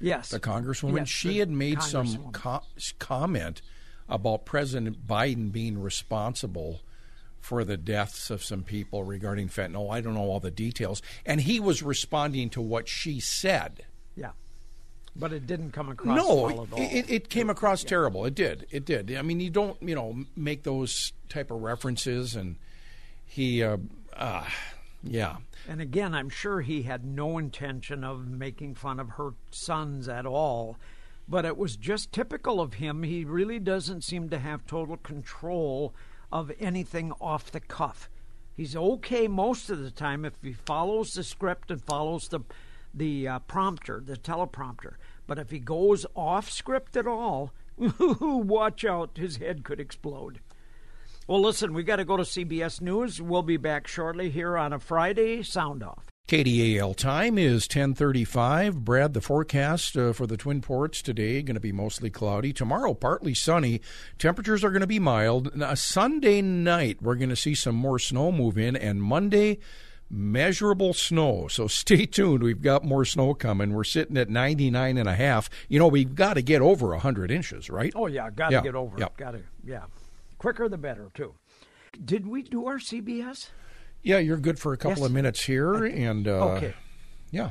yes. 0.00 0.30
the 0.30 0.40
congresswoman, 0.40 0.98
Yes, 0.98 1.08
she 1.08 1.28
the 1.28 1.38
had 1.38 1.50
made 1.50 1.82
some 1.82 2.32
co- 2.32 2.62
comment 2.98 3.62
about 4.08 4.44
President 4.44 5.06
Biden 5.06 5.52
being 5.52 5.80
responsible 5.80 6.80
for 7.38 7.64
the 7.64 7.76
deaths 7.76 8.30
of 8.30 8.44
some 8.44 8.62
people 8.62 9.04
regarding 9.04 9.48
fentanyl. 9.48 9.90
I 9.90 10.00
don't 10.00 10.14
know 10.14 10.20
all 10.20 10.40
the 10.40 10.50
details, 10.50 11.00
and 11.24 11.40
he 11.40 11.60
was 11.60 11.82
responding 11.82 12.50
to 12.50 12.60
what 12.60 12.88
she 12.88 13.20
said. 13.20 13.84
Yeah. 14.14 14.32
But 15.16 15.32
it 15.32 15.46
didn't 15.46 15.72
come 15.72 15.88
across 15.88 16.16
no, 16.16 16.34
well 16.34 16.62
at 16.62 16.72
all. 16.72 16.78
it, 16.78 17.10
it 17.10 17.28
came 17.28 17.50
across 17.50 17.82
terrible. 17.82 18.24
It 18.24 18.34
did. 18.34 18.66
It 18.70 18.84
did. 18.84 19.14
I 19.16 19.22
mean, 19.22 19.40
you 19.40 19.50
don't, 19.50 19.76
you 19.82 19.94
know, 19.94 20.24
make 20.36 20.62
those 20.62 21.12
type 21.28 21.50
of 21.50 21.62
references, 21.62 22.36
and 22.36 22.56
he, 23.26 23.62
uh, 23.62 23.78
uh, 24.16 24.44
yeah, 25.02 25.36
And 25.68 25.80
again, 25.80 26.14
I'm 26.14 26.28
sure 26.28 26.60
he 26.60 26.82
had 26.82 27.04
no 27.04 27.38
intention 27.38 28.04
of 28.04 28.28
making 28.28 28.74
fun 28.74 29.00
of 29.00 29.10
her 29.10 29.30
sons 29.50 30.08
at 30.08 30.26
all, 30.26 30.76
but 31.28 31.44
it 31.44 31.56
was 31.56 31.76
just 31.76 32.12
typical 32.12 32.60
of 32.60 32.74
him. 32.74 33.02
He 33.02 33.24
really 33.24 33.58
doesn't 33.58 34.04
seem 34.04 34.28
to 34.30 34.38
have 34.38 34.66
total 34.66 34.96
control 34.96 35.94
of 36.32 36.52
anything 36.60 37.12
off 37.20 37.50
the 37.50 37.60
cuff. 37.60 38.10
He's 38.56 38.76
okay 38.76 39.26
most 39.26 39.70
of 39.70 39.82
the 39.82 39.90
time 39.90 40.24
if 40.24 40.34
he 40.42 40.52
follows 40.52 41.12
the 41.12 41.24
script 41.24 41.70
and 41.70 41.82
follows 41.82 42.28
the 42.28 42.40
the 42.94 43.28
uh, 43.28 43.38
prompter, 43.40 44.00
the 44.04 44.16
teleprompter. 44.16 44.94
But 45.26 45.38
if 45.38 45.50
he 45.50 45.58
goes 45.58 46.06
off 46.14 46.50
script 46.50 46.96
at 46.96 47.06
all, 47.06 47.52
watch 48.00 48.84
out, 48.84 49.16
his 49.16 49.36
head 49.36 49.64
could 49.64 49.80
explode. 49.80 50.40
Well, 51.26 51.40
listen, 51.40 51.72
we 51.72 51.84
got 51.84 51.96
to 51.96 52.04
go 52.04 52.16
to 52.16 52.24
CBS 52.24 52.80
News. 52.80 53.22
We'll 53.22 53.42
be 53.42 53.56
back 53.56 53.86
shortly 53.86 54.30
here 54.30 54.56
on 54.56 54.72
a 54.72 54.80
Friday 54.80 55.42
sound 55.42 55.82
off. 55.82 56.10
KDAL 56.30 56.94
time 56.94 57.38
is 57.38 57.64
1035. 57.64 58.84
Brad, 58.84 59.14
the 59.14 59.20
forecast 59.20 59.96
uh, 59.96 60.12
for 60.12 60.28
the 60.28 60.36
Twin 60.36 60.60
Ports 60.60 61.02
today 61.02 61.42
going 61.42 61.54
to 61.54 61.60
be 61.60 61.72
mostly 61.72 62.08
cloudy. 62.08 62.52
Tomorrow, 62.52 62.94
partly 62.94 63.34
sunny. 63.34 63.80
Temperatures 64.16 64.62
are 64.62 64.70
going 64.70 64.80
to 64.80 64.86
be 64.86 65.00
mild. 65.00 65.56
Now, 65.56 65.74
Sunday 65.74 66.40
night, 66.40 67.02
we're 67.02 67.16
going 67.16 67.30
to 67.30 67.36
see 67.36 67.56
some 67.56 67.74
more 67.74 67.98
snow 67.98 68.30
move 68.30 68.56
in, 68.56 68.76
and 68.76 69.02
Monday, 69.02 69.58
measurable 70.10 70.92
snow. 70.92 71.46
So 71.48 71.66
stay 71.68 72.04
tuned. 72.06 72.42
We've 72.42 72.60
got 72.60 72.84
more 72.84 73.04
snow 73.04 73.32
coming. 73.34 73.72
We're 73.72 73.84
sitting 73.84 74.16
at 74.16 74.28
99 74.28 74.98
and 74.98 75.08
a 75.08 75.14
half. 75.14 75.48
You 75.68 75.78
know, 75.78 75.86
we've 75.88 76.14
got 76.14 76.34
to 76.34 76.42
get 76.42 76.60
over 76.60 76.88
100 76.88 77.30
inches, 77.30 77.70
right? 77.70 77.92
Oh 77.94 78.06
yeah, 78.06 78.28
got 78.30 78.48
to 78.50 78.56
Yeah, 78.56 78.62
get 78.62 78.74
over 78.74 78.96
yeah. 78.98 79.06
Got 79.16 79.32
to, 79.32 79.42
yeah. 79.64 79.84
Quicker 80.38 80.68
the 80.68 80.78
better 80.78 81.10
too. 81.14 81.34
Did 82.04 82.26
we 82.26 82.42
do 82.42 82.66
our 82.66 82.78
CBS? 82.78 83.50
Yeah, 84.02 84.18
you're 84.18 84.38
good 84.38 84.58
for 84.58 84.72
a 84.72 84.76
couple 84.76 84.98
Yes. 85.02 85.06
of 85.06 85.12
minutes 85.12 85.42
here. 85.44 85.84
And, 85.84 86.26
uh, 86.26 86.54
Okay. 86.56 86.74
yeah. 87.30 87.50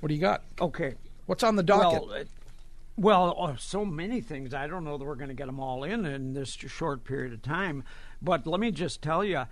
What 0.00 0.08
do 0.08 0.14
you 0.14 0.20
got? 0.20 0.42
Okay. 0.60 0.94
What's 1.26 1.42
on 1.42 1.56
the 1.56 1.62
docket? 1.62 2.02
Well, 2.06 2.12
it, 2.12 2.28
well, 2.96 3.34
oh, 3.38 3.56
so 3.58 3.84
many 3.84 4.20
things. 4.20 4.52
I 4.52 4.66
don't 4.66 4.84
know 4.84 4.98
that 4.98 5.04
we're 5.04 5.14
going 5.14 5.28
to 5.28 5.34
get 5.34 5.46
them 5.46 5.58
all 5.60 5.84
in 5.84 6.04
in 6.04 6.34
this 6.34 6.50
short 6.50 7.04
period 7.04 7.32
of 7.32 7.40
time. 7.42 7.82
But 8.20 8.46
let 8.46 8.60
me 8.60 8.70
just 8.70 9.00
tell 9.00 9.24
you, 9.24 9.44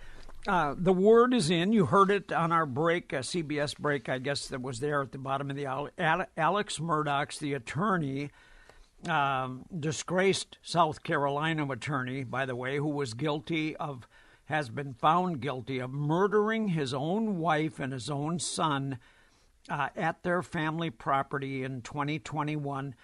uh, 0.48 0.74
the 0.78 0.94
word 0.94 1.34
is 1.34 1.50
in. 1.50 1.74
You 1.74 1.84
heard 1.84 2.10
it 2.10 2.32
on 2.32 2.52
our 2.52 2.64
break, 2.64 3.12
a 3.12 3.18
CBS 3.18 3.76
break, 3.76 4.08
I 4.08 4.16
guess, 4.18 4.48
that 4.48 4.62
was 4.62 4.80
there 4.80 5.02
at 5.02 5.12
the 5.12 5.18
bottom 5.18 5.50
of 5.50 5.56
the 5.56 5.66
Alex 5.66 6.80
Murdaugh's 6.80 7.38
the 7.38 7.52
attorney, 7.52 8.30
um, 9.06 9.66
disgraced 9.78 10.56
South 10.62 11.02
Carolina 11.02 11.68
attorney, 11.68 12.24
by 12.24 12.46
the 12.46 12.56
way, 12.56 12.78
who 12.78 12.88
was 12.88 13.12
guilty 13.12 13.76
of, 13.76 14.08
has 14.46 14.70
been 14.70 14.94
found 14.94 15.42
guilty 15.42 15.80
of 15.80 15.92
murdering 15.92 16.68
his 16.68 16.94
own 16.94 17.38
wife 17.38 17.78
and 17.78 17.92
his 17.92 18.08
own 18.08 18.38
son 18.38 18.98
uh, 19.68 19.90
at 19.94 20.22
their 20.22 20.42
family 20.42 20.88
property 20.88 21.62
in 21.62 21.82
2021. 21.82 22.94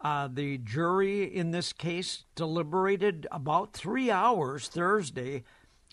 Uh, 0.00 0.28
the 0.32 0.58
jury 0.58 1.24
in 1.24 1.50
this 1.50 1.72
case 1.72 2.24
deliberated 2.36 3.26
about 3.32 3.72
three 3.72 4.08
hours 4.08 4.68
Thursday 4.68 5.42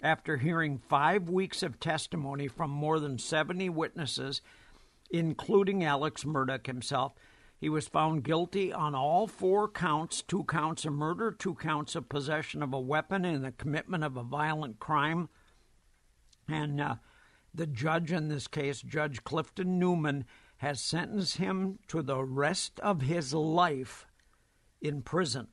after 0.01 0.37
hearing 0.37 0.77
five 0.77 1.29
weeks 1.29 1.63
of 1.63 1.79
testimony 1.79 2.47
from 2.47 2.69
more 2.69 2.99
than 2.99 3.17
70 3.17 3.69
witnesses, 3.69 4.41
including 5.09 5.83
Alex 5.83 6.23
Murdaugh 6.23 6.65
himself. 6.65 7.13
He 7.59 7.67
was 7.67 7.89
found 7.89 8.23
guilty 8.23 8.71
on 8.71 8.95
all 8.95 9.27
four 9.27 9.67
counts 9.67 10.21
two 10.21 10.45
counts 10.45 10.85
of 10.85 10.93
murder, 10.93 11.31
two 11.31 11.55
counts 11.55 11.95
of 11.95 12.07
possession 12.07 12.63
of 12.63 12.73
a 12.73 12.79
weapon, 12.79 13.25
and 13.25 13.43
the 13.43 13.51
commitment 13.51 14.03
of 14.03 14.15
a 14.15 14.23
violent 14.23 14.79
crime. 14.79 15.27
And 16.47 16.79
uh, 16.79 16.95
the 17.53 17.67
judge 17.67 18.11
in 18.13 18.29
this 18.29 18.47
case, 18.47 18.81
Judge 18.81 19.23
Clifton 19.23 19.77
Newman, 19.77 20.25
has 20.57 20.81
sentenced 20.81 21.37
him 21.37 21.79
to 21.87 22.01
the 22.01 22.23
rest 22.23 22.79
of 22.79 23.01
his 23.01 23.33
life 23.33 24.05
in 24.81 25.01
prison. 25.01 25.47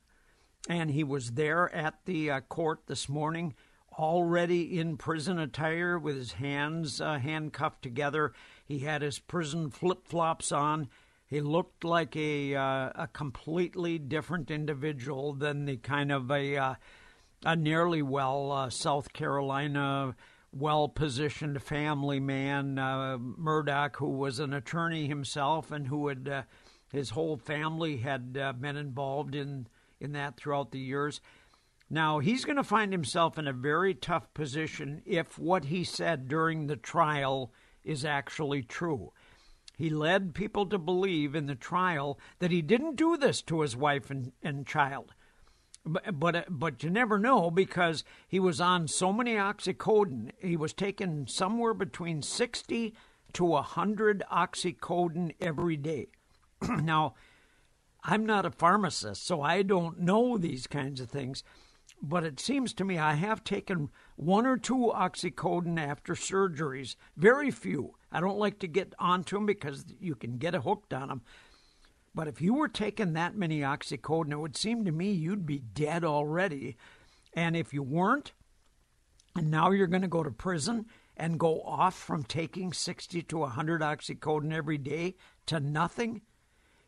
And 0.68 0.90
he 0.90 1.04
was 1.04 1.32
there 1.32 1.72
at 1.74 2.04
the 2.06 2.30
uh, 2.30 2.40
court 2.40 2.80
this 2.86 3.08
morning 3.08 3.54
already 3.98 4.78
in 4.78 4.96
prison 4.96 5.38
attire 5.38 5.98
with 5.98 6.16
his 6.16 6.32
hands 6.32 7.00
uh, 7.00 7.18
handcuffed 7.18 7.82
together. 7.82 8.32
He 8.64 8.80
had 8.80 9.02
his 9.02 9.18
prison 9.18 9.70
flip 9.70 10.06
flops 10.06 10.52
on. 10.52 10.88
He 11.26 11.40
looked 11.40 11.82
like 11.82 12.14
a 12.16 12.54
uh, 12.54 12.90
a 12.94 13.08
completely 13.12 13.98
different 13.98 14.50
individual 14.50 15.32
than 15.32 15.64
the 15.64 15.76
kind 15.76 16.12
of 16.12 16.30
a 16.30 16.56
uh, 16.56 16.74
a 17.44 17.56
nearly 17.56 18.02
well 18.02 18.52
uh, 18.52 18.70
South 18.70 19.12
Carolina 19.12 20.14
well 20.52 20.88
positioned 20.88 21.62
family 21.62 22.20
man 22.20 22.78
uh, 22.78 23.18
Murdaugh, 23.18 23.96
who 23.96 24.10
was 24.10 24.38
an 24.38 24.52
attorney 24.52 25.06
himself 25.06 25.72
and 25.72 25.88
who 25.88 26.08
had 26.08 26.28
uh, 26.28 26.42
his 26.92 27.10
whole 27.10 27.36
family 27.36 27.98
had 27.98 28.32
been 28.32 28.76
involved 28.76 29.34
in 29.34 29.66
in 30.00 30.12
that 30.12 30.36
throughout 30.36 30.70
the 30.70 30.78
years. 30.78 31.20
Now, 31.88 32.18
he's 32.18 32.44
going 32.44 32.56
to 32.56 32.64
find 32.64 32.92
himself 32.92 33.38
in 33.38 33.46
a 33.46 33.52
very 33.52 33.94
tough 33.94 34.32
position 34.34 35.02
if 35.06 35.38
what 35.38 35.66
he 35.66 35.84
said 35.84 36.26
during 36.26 36.66
the 36.66 36.76
trial 36.76 37.52
is 37.84 38.04
actually 38.04 38.62
true. 38.62 39.12
He 39.76 39.90
led 39.90 40.34
people 40.34 40.66
to 40.66 40.78
believe 40.78 41.34
in 41.34 41.46
the 41.46 41.54
trial 41.54 42.18
that 42.40 42.50
he 42.50 42.62
didn't 42.62 42.96
do 42.96 43.16
this 43.16 43.40
to 43.42 43.60
his 43.60 43.76
wife 43.76 44.10
and, 44.10 44.32
and 44.42 44.66
child. 44.66 45.12
But, 45.84 46.18
but 46.18 46.46
but 46.48 46.82
you 46.82 46.90
never 46.90 47.16
know 47.16 47.48
because 47.48 48.02
he 48.26 48.40
was 48.40 48.60
on 48.60 48.88
so 48.88 49.12
many 49.12 49.34
oxycodone. 49.34 50.32
He 50.38 50.56
was 50.56 50.72
taking 50.72 51.28
somewhere 51.28 51.74
between 51.74 52.22
60 52.22 52.94
to 53.34 53.44
100 53.44 54.24
oxycodone 54.32 55.34
every 55.40 55.76
day. 55.76 56.08
now, 56.68 57.14
I'm 58.02 58.26
not 58.26 58.46
a 58.46 58.50
pharmacist, 58.50 59.24
so 59.24 59.42
I 59.42 59.62
don't 59.62 60.00
know 60.00 60.36
these 60.38 60.66
kinds 60.66 61.00
of 61.00 61.08
things 61.10 61.44
but 62.02 62.24
it 62.24 62.38
seems 62.38 62.72
to 62.74 62.84
me 62.84 62.98
I 62.98 63.14
have 63.14 63.42
taken 63.44 63.90
one 64.16 64.46
or 64.46 64.56
two 64.56 64.92
oxycodone 64.94 65.78
after 65.78 66.14
surgeries, 66.14 66.96
very 67.16 67.50
few. 67.50 67.94
I 68.12 68.20
don't 68.20 68.38
like 68.38 68.58
to 68.60 68.68
get 68.68 68.94
onto 68.98 69.36
them 69.36 69.46
because 69.46 69.84
you 70.00 70.14
can 70.14 70.38
get 70.38 70.54
hooked 70.54 70.92
on 70.92 71.08
them. 71.08 71.22
But 72.14 72.28
if 72.28 72.40
you 72.40 72.54
were 72.54 72.68
taking 72.68 73.12
that 73.12 73.36
many 73.36 73.60
oxycodone, 73.60 74.32
it 74.32 74.38
would 74.38 74.56
seem 74.56 74.84
to 74.84 74.92
me 74.92 75.10
you'd 75.10 75.46
be 75.46 75.58
dead 75.58 76.04
already. 76.04 76.76
And 77.34 77.54
if 77.54 77.74
you 77.74 77.82
weren't, 77.82 78.32
and 79.34 79.50
now 79.50 79.70
you're 79.70 79.86
going 79.86 80.02
to 80.02 80.08
go 80.08 80.22
to 80.22 80.30
prison 80.30 80.86
and 81.16 81.38
go 81.38 81.60
off 81.62 81.94
from 81.94 82.24
taking 82.24 82.72
60 82.72 83.22
to 83.22 83.38
100 83.38 83.82
oxycodone 83.82 84.52
every 84.52 84.78
day 84.78 85.16
to 85.46 85.60
nothing, 85.60 86.22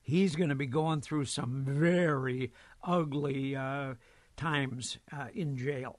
he's 0.01 0.35
going 0.35 0.49
to 0.49 0.55
be 0.55 0.67
going 0.67 1.03
through 1.03 1.27
some 1.27 1.65
very 1.67 2.53
ugly. 2.83 3.55
Uh, 3.55 3.95
times 4.39 4.99
uh, 5.13 5.27
in 5.35 5.57
jail. 5.57 5.99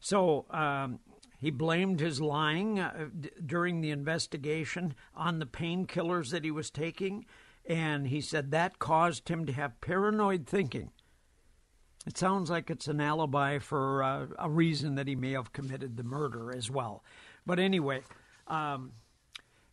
So 0.00 0.44
um, 0.50 1.00
he 1.38 1.50
blamed 1.50 2.00
his 2.00 2.20
lying 2.20 2.78
uh, 2.78 3.08
d- 3.18 3.30
during 3.44 3.80
the 3.80 3.90
investigation 3.90 4.94
on 5.14 5.38
the 5.38 5.46
painkillers 5.46 6.30
that 6.30 6.44
he 6.44 6.50
was 6.50 6.70
taking, 6.70 7.24
and 7.64 8.08
he 8.08 8.20
said 8.20 8.50
that 8.50 8.78
caused 8.78 9.28
him 9.28 9.46
to 9.46 9.52
have 9.52 9.80
paranoid 9.80 10.46
thinking. 10.46 10.90
It 12.06 12.16
sounds 12.16 12.50
like 12.50 12.70
it's 12.70 12.88
an 12.88 13.00
alibi 13.00 13.58
for 13.58 14.02
uh, 14.02 14.26
a 14.38 14.50
reason 14.50 14.94
that 14.94 15.06
he 15.06 15.16
may 15.16 15.32
have 15.32 15.52
committed 15.52 15.96
the 15.96 16.02
murder 16.02 16.54
as 16.54 16.70
well. 16.70 17.04
But 17.46 17.58
anyway, 17.58 18.02
um, 18.46 18.92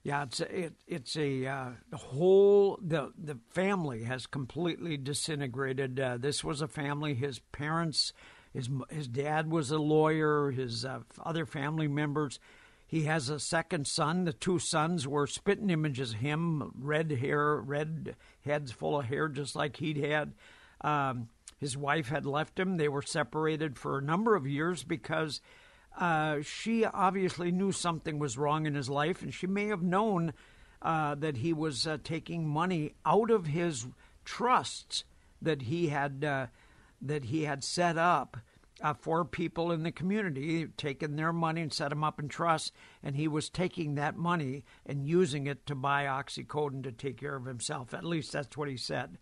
yeah, 0.07 0.23
it's 0.23 0.39
it, 0.39 0.73
it's 0.87 1.17
a 1.17 1.45
uh, 1.45 1.69
the 1.89 1.97
whole 1.97 2.79
the 2.81 3.11
the 3.21 3.37
family 3.49 4.03
has 4.03 4.25
completely 4.25 4.95
disintegrated. 4.95 5.99
Uh, 5.99 6.15
this 6.17 6.45
was 6.45 6.61
a 6.61 6.67
family. 6.69 7.13
His 7.13 7.39
parents, 7.39 8.13
his 8.53 8.69
his 8.89 9.09
dad 9.09 9.51
was 9.51 9.69
a 9.69 9.77
lawyer. 9.77 10.51
His 10.51 10.85
uh, 10.85 10.99
other 11.21 11.45
family 11.45 11.89
members. 11.89 12.39
He 12.87 13.03
has 13.03 13.27
a 13.27 13.37
second 13.37 13.85
son. 13.85 14.23
The 14.23 14.31
two 14.31 14.59
sons 14.59 15.05
were 15.05 15.27
spitting 15.27 15.69
images 15.69 16.13
of 16.13 16.19
him, 16.19 16.71
red 16.79 17.11
hair, 17.11 17.57
red 17.57 18.15
heads 18.45 18.71
full 18.71 18.97
of 18.97 19.07
hair, 19.07 19.27
just 19.27 19.57
like 19.57 19.75
he'd 19.75 19.97
had. 19.97 20.31
Um, 20.79 21.27
his 21.59 21.75
wife 21.75 22.07
had 22.07 22.25
left 22.25 22.57
him. 22.57 22.77
They 22.77 22.87
were 22.87 23.01
separated 23.01 23.77
for 23.77 23.97
a 23.97 24.01
number 24.01 24.37
of 24.37 24.47
years 24.47 24.85
because 24.85 25.41
uh, 25.97 26.41
she 26.41 26.85
obviously 26.85 27.51
knew 27.51 27.71
something 27.71 28.19
was 28.19 28.37
wrong 28.37 28.65
in 28.65 28.75
his 28.75 28.89
life, 28.89 29.21
and 29.21 29.33
she 29.33 29.47
may 29.47 29.67
have 29.67 29.81
known 29.81 30.33
uh, 30.81 31.15
that 31.15 31.37
he 31.37 31.53
was 31.53 31.87
uh, 31.87 31.97
taking 32.03 32.47
money 32.47 32.93
out 33.05 33.31
of 33.31 33.47
his 33.47 33.87
trusts 34.23 35.03
that 35.41 35.63
he 35.63 35.87
had 35.87 36.23
uh, 36.23 36.47
that 37.01 37.25
he 37.25 37.43
had 37.43 37.63
set 37.63 37.97
up 37.97 38.37
uh, 38.81 38.93
for 38.93 39.25
people 39.25 39.71
in 39.71 39.83
the 39.83 39.91
community, 39.91 40.67
taking 40.77 41.15
their 41.15 41.33
money 41.33 41.61
and 41.61 41.73
set 41.73 41.89
them 41.89 42.03
up 42.03 42.19
in 42.19 42.27
trusts, 42.27 42.71
and 43.01 43.15
he 43.15 43.27
was 43.27 43.49
taking 43.49 43.95
that 43.95 44.15
money 44.15 44.63
and 44.85 45.07
using 45.07 45.47
it 45.47 45.65
to 45.65 45.75
buy 45.75 46.05
oxycodone 46.05 46.83
to 46.83 46.91
take 46.91 47.17
care 47.17 47.35
of 47.35 47.45
himself. 47.45 47.93
At 47.93 48.03
least 48.03 48.31
that's 48.31 48.55
what 48.55 48.69
he 48.69 48.77
said, 48.77 49.17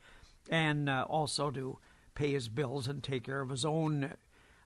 and 0.49 0.89
uh, 0.89 1.05
also 1.07 1.51
to 1.51 1.79
pay 2.15 2.31
his 2.33 2.49
bills 2.49 2.87
and 2.87 3.01
take 3.01 3.23
care 3.23 3.41
of 3.41 3.49
his 3.49 3.65
own 3.65 4.13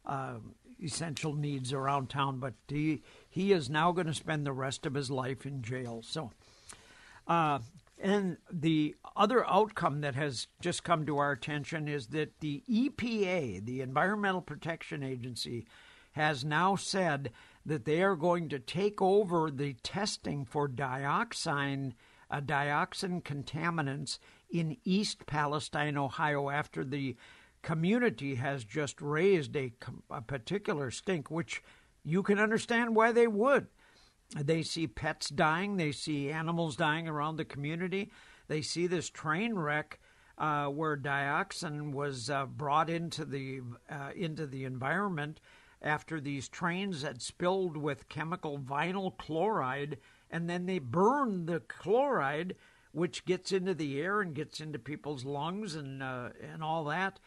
uh, 0.05 0.35
essential 0.81 1.33
needs 1.33 1.73
around 1.73 2.09
town, 2.09 2.39
but 2.39 2.53
he 2.67 3.03
he 3.29 3.51
is 3.51 3.69
now 3.69 3.91
going 3.91 4.07
to 4.07 4.13
spend 4.13 4.45
the 4.45 4.53
rest 4.53 4.85
of 4.85 4.93
his 4.93 5.11
life 5.11 5.45
in 5.45 5.61
jail. 5.61 6.01
So, 6.03 6.31
uh, 7.27 7.59
and 8.01 8.37
the 8.51 8.95
other 9.15 9.45
outcome 9.47 10.01
that 10.01 10.15
has 10.15 10.47
just 10.61 10.83
come 10.83 11.05
to 11.05 11.17
our 11.17 11.31
attention 11.31 11.87
is 11.87 12.07
that 12.07 12.39
the 12.39 12.63
EPA, 12.69 13.65
the 13.65 13.81
Environmental 13.81 14.41
Protection 14.41 15.03
Agency, 15.03 15.65
has 16.13 16.45
now 16.45 16.75
said 16.75 17.31
that 17.65 17.85
they 17.85 18.01
are 18.01 18.15
going 18.15 18.49
to 18.49 18.59
take 18.59 19.01
over 19.01 19.51
the 19.51 19.73
testing 19.83 20.45
for 20.45 20.67
dioxin, 20.67 21.93
uh, 22.31 22.41
dioxin 22.41 23.21
contaminants 23.21 24.17
in 24.49 24.77
East 24.83 25.25
Palestine, 25.25 25.97
Ohio, 25.97 26.49
after 26.49 26.83
the 26.83 27.15
community 27.61 28.35
has 28.35 28.63
just 28.63 29.01
raised 29.01 29.55
a, 29.55 29.73
a 30.09 30.21
particular 30.21 30.91
stink, 30.91 31.29
which 31.29 31.61
you 32.03 32.23
can 32.23 32.39
understand 32.39 32.95
why 32.95 33.11
they 33.11 33.27
would. 33.27 33.67
They 34.35 34.61
see 34.61 34.87
pets 34.87 35.29
dying, 35.29 35.77
they 35.77 35.91
see 35.91 36.29
animals 36.31 36.75
dying 36.75 37.07
around 37.07 37.37
the 37.37 37.45
community, 37.45 38.11
they 38.47 38.61
see 38.61 38.87
this 38.87 39.09
train 39.09 39.55
wreck. 39.55 39.99
Uh, 40.37 40.67
where 40.67 40.95
dioxin 40.95 41.91
was 41.91 42.29
uh, 42.29 42.45
brought 42.45 42.89
into 42.89 43.25
the 43.25 43.59
uh, 43.89 44.11
into 44.15 44.47
the 44.47 44.63
environment 44.63 45.41
after 45.81 46.19
these 46.19 46.49
trains 46.49 47.01
had 47.01 47.21
spilled 47.21 47.77
with 47.77 48.09
chemical 48.09 48.57
vinyl 48.57 49.17
chloride, 49.17 49.97
and 50.29 50.49
then 50.49 50.65
they 50.65 50.79
burned 50.79 51.47
the 51.47 51.59
chloride, 51.61 52.55
which 52.91 53.25
gets 53.25 53.51
into 53.51 53.73
the 53.73 53.99
air 54.01 54.21
and 54.21 54.35
gets 54.35 54.59
into 54.59 54.79
people's 54.79 55.25
lungs 55.25 55.75
and 55.75 56.03
uh, 56.03 56.29
and 56.41 56.63
all 56.63 56.83
that. 56.85 57.19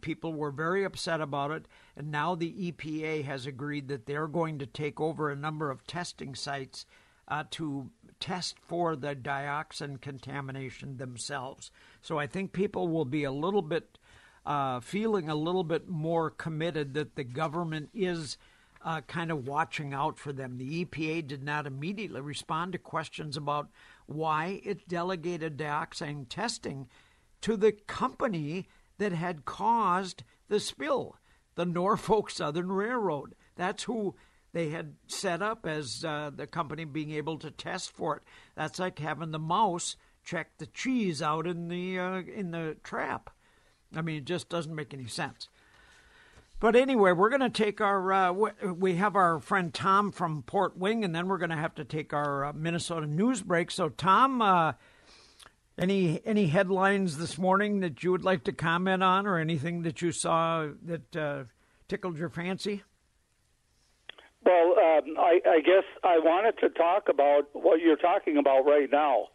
People 0.00 0.32
were 0.32 0.50
very 0.50 0.84
upset 0.84 1.20
about 1.20 1.50
it, 1.50 1.66
and 1.96 2.10
now 2.10 2.34
the 2.34 2.72
EPA 2.72 3.24
has 3.24 3.46
agreed 3.46 3.88
that 3.88 4.06
they're 4.06 4.26
going 4.26 4.58
to 4.58 4.66
take 4.66 5.00
over 5.00 5.30
a 5.30 5.36
number 5.36 5.70
of 5.70 5.86
testing 5.86 6.34
sites 6.34 6.86
uh, 7.28 7.44
to 7.50 7.90
test 8.20 8.56
for 8.66 8.96
the 8.96 9.14
dioxin 9.14 10.00
contamination 10.00 10.96
themselves. 10.96 11.70
So 12.00 12.18
I 12.18 12.26
think 12.26 12.52
people 12.52 12.88
will 12.88 13.04
be 13.04 13.24
a 13.24 13.32
little 13.32 13.62
bit 13.62 13.98
uh, 14.44 14.80
feeling 14.80 15.28
a 15.28 15.34
little 15.34 15.64
bit 15.64 15.88
more 15.88 16.30
committed 16.30 16.94
that 16.94 17.14
the 17.14 17.24
government 17.24 17.90
is 17.94 18.36
uh, 18.84 19.00
kind 19.02 19.30
of 19.30 19.46
watching 19.46 19.94
out 19.94 20.18
for 20.18 20.32
them. 20.32 20.58
The 20.58 20.84
EPA 20.84 21.26
did 21.26 21.42
not 21.42 21.66
immediately 21.66 22.20
respond 22.20 22.72
to 22.72 22.78
questions 22.78 23.36
about 23.36 23.68
why 24.06 24.60
it 24.64 24.88
delegated 24.88 25.56
dioxin 25.56 26.26
testing 26.28 26.88
to 27.42 27.56
the 27.56 27.72
company 27.72 28.66
that 28.98 29.12
had 29.12 29.44
caused 29.44 30.22
the 30.48 30.60
spill, 30.60 31.16
the 31.54 31.64
Norfolk 31.64 32.30
Southern 32.30 32.70
Railroad. 32.70 33.34
That's 33.56 33.84
who 33.84 34.14
they 34.52 34.70
had 34.70 34.94
set 35.06 35.42
up 35.42 35.66
as 35.66 36.04
uh, 36.04 36.30
the 36.34 36.46
company 36.46 36.84
being 36.84 37.10
able 37.12 37.38
to 37.38 37.50
test 37.50 37.90
for 37.90 38.16
it. 38.16 38.22
That's 38.54 38.78
like 38.78 38.98
having 38.98 39.30
the 39.30 39.38
mouse 39.38 39.96
check 40.24 40.58
the 40.58 40.66
cheese 40.66 41.20
out 41.20 41.46
in 41.46 41.68
the 41.68 41.98
uh, 41.98 42.22
in 42.22 42.50
the 42.50 42.76
trap. 42.82 43.30
I 43.94 44.02
mean, 44.02 44.16
it 44.16 44.24
just 44.24 44.48
doesn't 44.48 44.74
make 44.74 44.94
any 44.94 45.06
sense. 45.06 45.48
But 46.60 46.76
anyway, 46.76 47.10
we're 47.10 47.28
going 47.28 47.40
to 47.40 47.50
take 47.50 47.80
our. 47.80 48.12
Uh, 48.12 48.32
we 48.32 48.94
have 48.94 49.16
our 49.16 49.40
friend 49.40 49.74
Tom 49.74 50.12
from 50.12 50.42
Port 50.42 50.76
Wing, 50.76 51.04
and 51.04 51.14
then 51.14 51.26
we're 51.26 51.38
going 51.38 51.50
to 51.50 51.56
have 51.56 51.74
to 51.74 51.84
take 51.84 52.12
our 52.12 52.44
uh, 52.44 52.52
Minnesota 52.52 53.06
news 53.06 53.42
break. 53.42 53.70
So, 53.70 53.88
Tom, 53.88 54.40
uh, 54.40 54.74
any 55.82 56.22
any 56.24 56.46
headlines 56.46 57.18
this 57.18 57.36
morning 57.36 57.80
that 57.80 58.02
you 58.02 58.12
would 58.12 58.24
like 58.24 58.44
to 58.44 58.52
comment 58.52 59.02
on, 59.02 59.26
or 59.26 59.38
anything 59.38 59.82
that 59.82 60.00
you 60.00 60.12
saw 60.12 60.68
that 60.84 61.16
uh, 61.16 61.44
tickled 61.88 62.16
your 62.16 62.30
fancy? 62.30 62.82
Well, 64.44 64.74
um, 64.78 65.16
I, 65.18 65.40
I 65.46 65.60
guess 65.60 65.84
I 66.02 66.18
wanted 66.18 66.58
to 66.58 66.68
talk 66.70 67.08
about 67.08 67.48
what 67.52 67.80
you're 67.80 67.96
talking 67.96 68.36
about 68.36 68.64
right 68.64 68.88
now. 68.90 69.28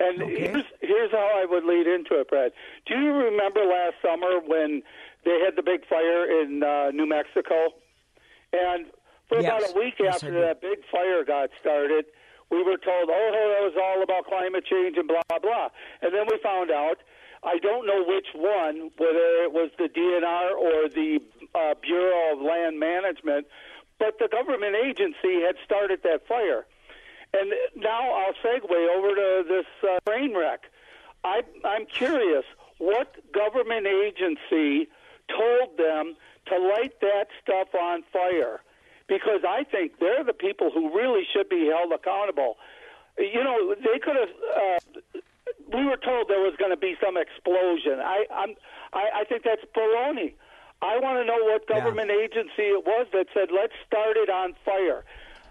And 0.00 0.22
okay. 0.22 0.40
here's 0.40 0.64
here's 0.80 1.10
how 1.10 1.30
I 1.42 1.44
would 1.48 1.64
lead 1.64 1.86
into 1.86 2.20
it, 2.20 2.28
Brad. 2.28 2.52
Do 2.86 2.94
you 2.94 3.12
remember 3.12 3.64
last 3.64 3.94
summer 4.02 4.40
when 4.44 4.82
they 5.24 5.40
had 5.44 5.56
the 5.56 5.62
big 5.62 5.86
fire 5.88 6.42
in 6.42 6.62
uh, 6.62 6.90
New 6.92 7.08
Mexico? 7.08 7.74
And 8.52 8.86
for 9.28 9.40
yes. 9.40 9.46
about 9.46 9.74
a 9.74 9.78
week 9.78 9.94
yes, 9.98 10.14
after 10.14 10.40
that 10.40 10.60
big 10.60 10.78
fire 10.90 11.24
got 11.24 11.50
started, 11.60 12.06
we 12.50 12.62
were 12.62 12.76
told, 12.78 13.10
"Oh, 13.10 13.30
that 13.32 13.62
was 13.62 13.76
all 13.76 14.02
about 14.02 14.26
climate 14.26 14.64
change 14.64 14.96
and 14.96 15.08
blah 15.08 15.38
blah." 15.40 15.68
And 16.02 16.14
then 16.14 16.26
we 16.30 16.38
found 16.42 16.70
out. 16.70 16.98
I 17.40 17.58
don't 17.58 17.86
know 17.86 18.02
which 18.02 18.26
one, 18.34 18.90
whether 18.98 19.44
it 19.46 19.52
was 19.52 19.70
the 19.78 19.88
DNR 19.88 20.58
or 20.58 20.88
the 20.88 21.20
uh, 21.54 21.74
Bureau 21.80 22.32
of 22.32 22.42
Land 22.42 22.80
Management, 22.80 23.46
but 23.98 24.18
the 24.18 24.26
government 24.26 24.74
agency 24.74 25.42
had 25.46 25.54
started 25.64 26.00
that 26.02 26.26
fire. 26.26 26.66
And 27.34 27.52
now 27.76 28.10
I'll 28.12 28.34
segue 28.44 28.96
over 28.96 29.14
to 29.14 29.44
this 29.46 29.66
uh, 29.88 29.98
train 30.10 30.36
wreck. 30.36 30.62
I, 31.24 31.42
I'm 31.64 31.86
curious, 31.86 32.44
what 32.78 33.16
government 33.32 33.86
agency 33.86 34.88
told 35.28 35.76
them 35.76 36.16
to 36.46 36.58
light 36.58 37.00
that 37.00 37.26
stuff 37.42 37.68
on 37.74 38.02
fire? 38.12 38.60
Because 39.28 39.44
I 39.44 39.64
think 39.64 40.00
they're 40.00 40.24
the 40.24 40.32
people 40.32 40.70
who 40.72 40.96
really 40.96 41.20
should 41.36 41.50
be 41.50 41.66
held 41.68 41.92
accountable. 41.92 42.56
You 43.18 43.44
know, 43.44 43.74
they 43.76 43.98
could 43.98 44.16
have. 44.16 44.32
Uh, 44.56 45.20
we 45.68 45.84
were 45.84 45.98
told 45.98 46.28
there 46.28 46.40
was 46.40 46.56
going 46.56 46.70
to 46.70 46.80
be 46.80 46.96
some 46.96 47.18
explosion. 47.18 48.00
I, 48.00 48.24
I'm, 48.32 48.54
I, 48.94 49.20
I 49.20 49.24
think 49.24 49.44
that's 49.44 49.60
baloney. 49.76 50.32
I 50.80 50.98
want 50.98 51.20
to 51.20 51.24
know 51.26 51.44
what 51.44 51.68
government 51.68 52.08
yeah. 52.08 52.24
agency 52.24 52.72
it 52.72 52.86
was 52.86 53.06
that 53.12 53.26
said, 53.34 53.48
let's 53.52 53.74
start 53.86 54.16
it 54.16 54.30
on 54.30 54.54
fire. 54.64 55.04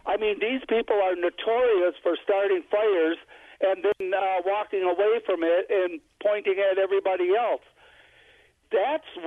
I 0.07 0.17
mean, 0.17 0.39
these 0.39 0.61
people 0.67 0.95
are 0.97 1.13
notorious 1.13 1.93
for 2.01 2.17
starting 2.23 2.63
fires 2.71 3.17
and 3.61 3.85
then 3.85 4.13
uh, 4.13 4.41
walking 4.45 4.83
away 4.83 5.21
from 5.23 5.43
it 5.43 5.69
and 5.69 5.99
pointing 6.23 6.55
at 6.57 6.79
everybody 6.79 7.35
else. 7.35 7.61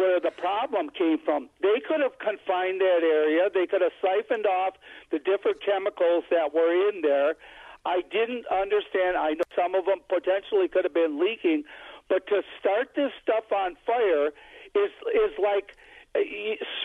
Where 0.00 0.16
the 0.18 0.32
problem 0.32 0.88
came 0.96 1.18
from. 1.22 1.50
They 1.60 1.76
could 1.84 2.00
have 2.00 2.16
confined 2.24 2.80
that 2.80 3.04
area. 3.04 3.52
They 3.52 3.66
could 3.68 3.82
have 3.84 3.92
siphoned 4.00 4.46
off 4.46 4.80
the 5.12 5.18
different 5.18 5.60
chemicals 5.60 6.24
that 6.30 6.54
were 6.56 6.72
in 6.88 7.02
there. 7.02 7.36
I 7.84 8.00
didn't 8.08 8.46
understand. 8.48 9.20
I 9.20 9.36
know 9.36 9.44
some 9.52 9.74
of 9.74 9.84
them 9.84 10.00
potentially 10.08 10.68
could 10.72 10.84
have 10.84 10.94
been 10.94 11.20
leaking, 11.20 11.64
but 12.08 12.26
to 12.28 12.40
start 12.58 12.96
this 12.96 13.12
stuff 13.22 13.44
on 13.52 13.76
fire 13.84 14.32
is 14.74 14.92
is 15.12 15.32
like 15.36 15.76
uh, 16.14 16.20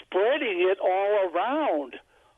spreading 0.04 0.68
it 0.70 0.78
all 0.84 1.32
around. 1.32 1.96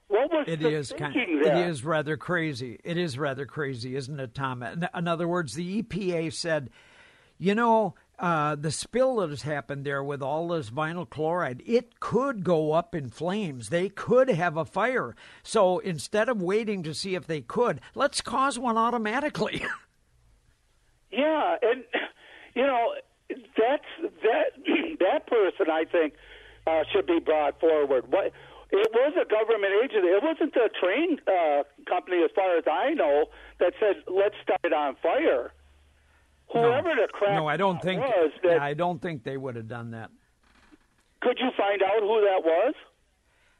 What 0.10 0.32
was 0.32 0.46
it 0.48 0.60
the 0.60 0.70
is 0.70 0.90
thinking 0.90 1.42
kind, 1.42 1.46
there? 1.46 1.58
It 1.58 1.70
is 1.70 1.84
rather 1.84 2.18
crazy. 2.18 2.80
It 2.84 2.98
is 2.98 3.18
rather 3.18 3.46
crazy, 3.46 3.96
isn't 3.96 4.20
it, 4.20 4.34
Tom? 4.34 4.64
In 4.64 5.08
other 5.08 5.28
words, 5.28 5.54
the 5.54 5.82
EPA 5.82 6.34
said, 6.34 6.70
you 7.38 7.54
know, 7.54 7.96
uh, 8.20 8.56
the 8.56 8.72
spill 8.72 9.18
that 9.18 9.30
has 9.30 9.44
happened 9.44 9.86
there 9.86 10.04
with 10.04 10.22
all 10.22 10.48
this 10.48 10.70
vinyl 10.70 11.08
chloride, 11.10 11.62
it 11.66 12.00
could 12.00 12.44
go 12.44 12.72
up 12.72 12.96
in 12.96 13.10
flames. 13.10 13.70
They 13.70 13.90
could 13.90 14.30
have 14.30 14.58
a 14.58 14.66
fire. 14.66 15.16
So 15.44 15.80
instead 15.80 16.28
of 16.30 16.42
waiting 16.42 16.84
to 16.84 16.94
see 16.94 17.16
if 17.16 17.28
they 17.28 17.42
could, 17.42 17.80
let's 17.94 18.22
cause 18.22 18.58
one 18.58 18.78
automatically. 18.78 19.64
yeah, 21.12 21.56
and 21.62 21.84
you 22.56 22.66
know 22.66 22.94
that's 23.30 23.86
that 24.24 24.66
that 25.00 25.28
person 25.28 25.68
I 25.72 25.86
think 25.86 26.14
uh, 26.66 26.84
should 26.92 27.06
be 27.06 27.20
brought 27.20 27.60
forward. 27.60 28.12
What 28.12 28.34
it 28.72 28.92
was 28.94 29.14
a 29.16 29.26
government 29.26 29.74
agency. 29.84 30.08
It 30.08 30.24
wasn't 30.24 30.56
a 30.56 30.70
train 30.70 31.20
uh, 31.28 31.64
company, 31.88 32.24
as 32.24 32.32
far 32.36 32.58
as 32.58 32.66
I 32.70 32.94
know, 32.94 33.26
that 33.60 33.74
said, 33.80 34.04
"Let's 34.08 34.36
start 34.44 34.60
it 34.64 34.74
on 34.74 34.96
fire." 35.02 35.54
Whoever 36.52 36.96
no. 36.96 37.08
the 37.20 37.34
no, 37.34 37.48
I 37.48 37.58
don't 37.58 37.82
think. 37.82 38.02
Was 38.02 38.32
that, 38.44 38.52
yeah, 38.52 38.64
I 38.64 38.74
don't 38.74 39.02
think 39.02 39.24
they 39.24 39.38
would 39.38 39.56
have 39.56 39.68
done 39.68 39.92
that. 39.92 40.10
Could 41.22 41.38
you 41.40 41.50
find 41.58 41.82
out 41.82 42.00
who 42.00 42.22
that 42.22 42.44
was? 42.44 42.74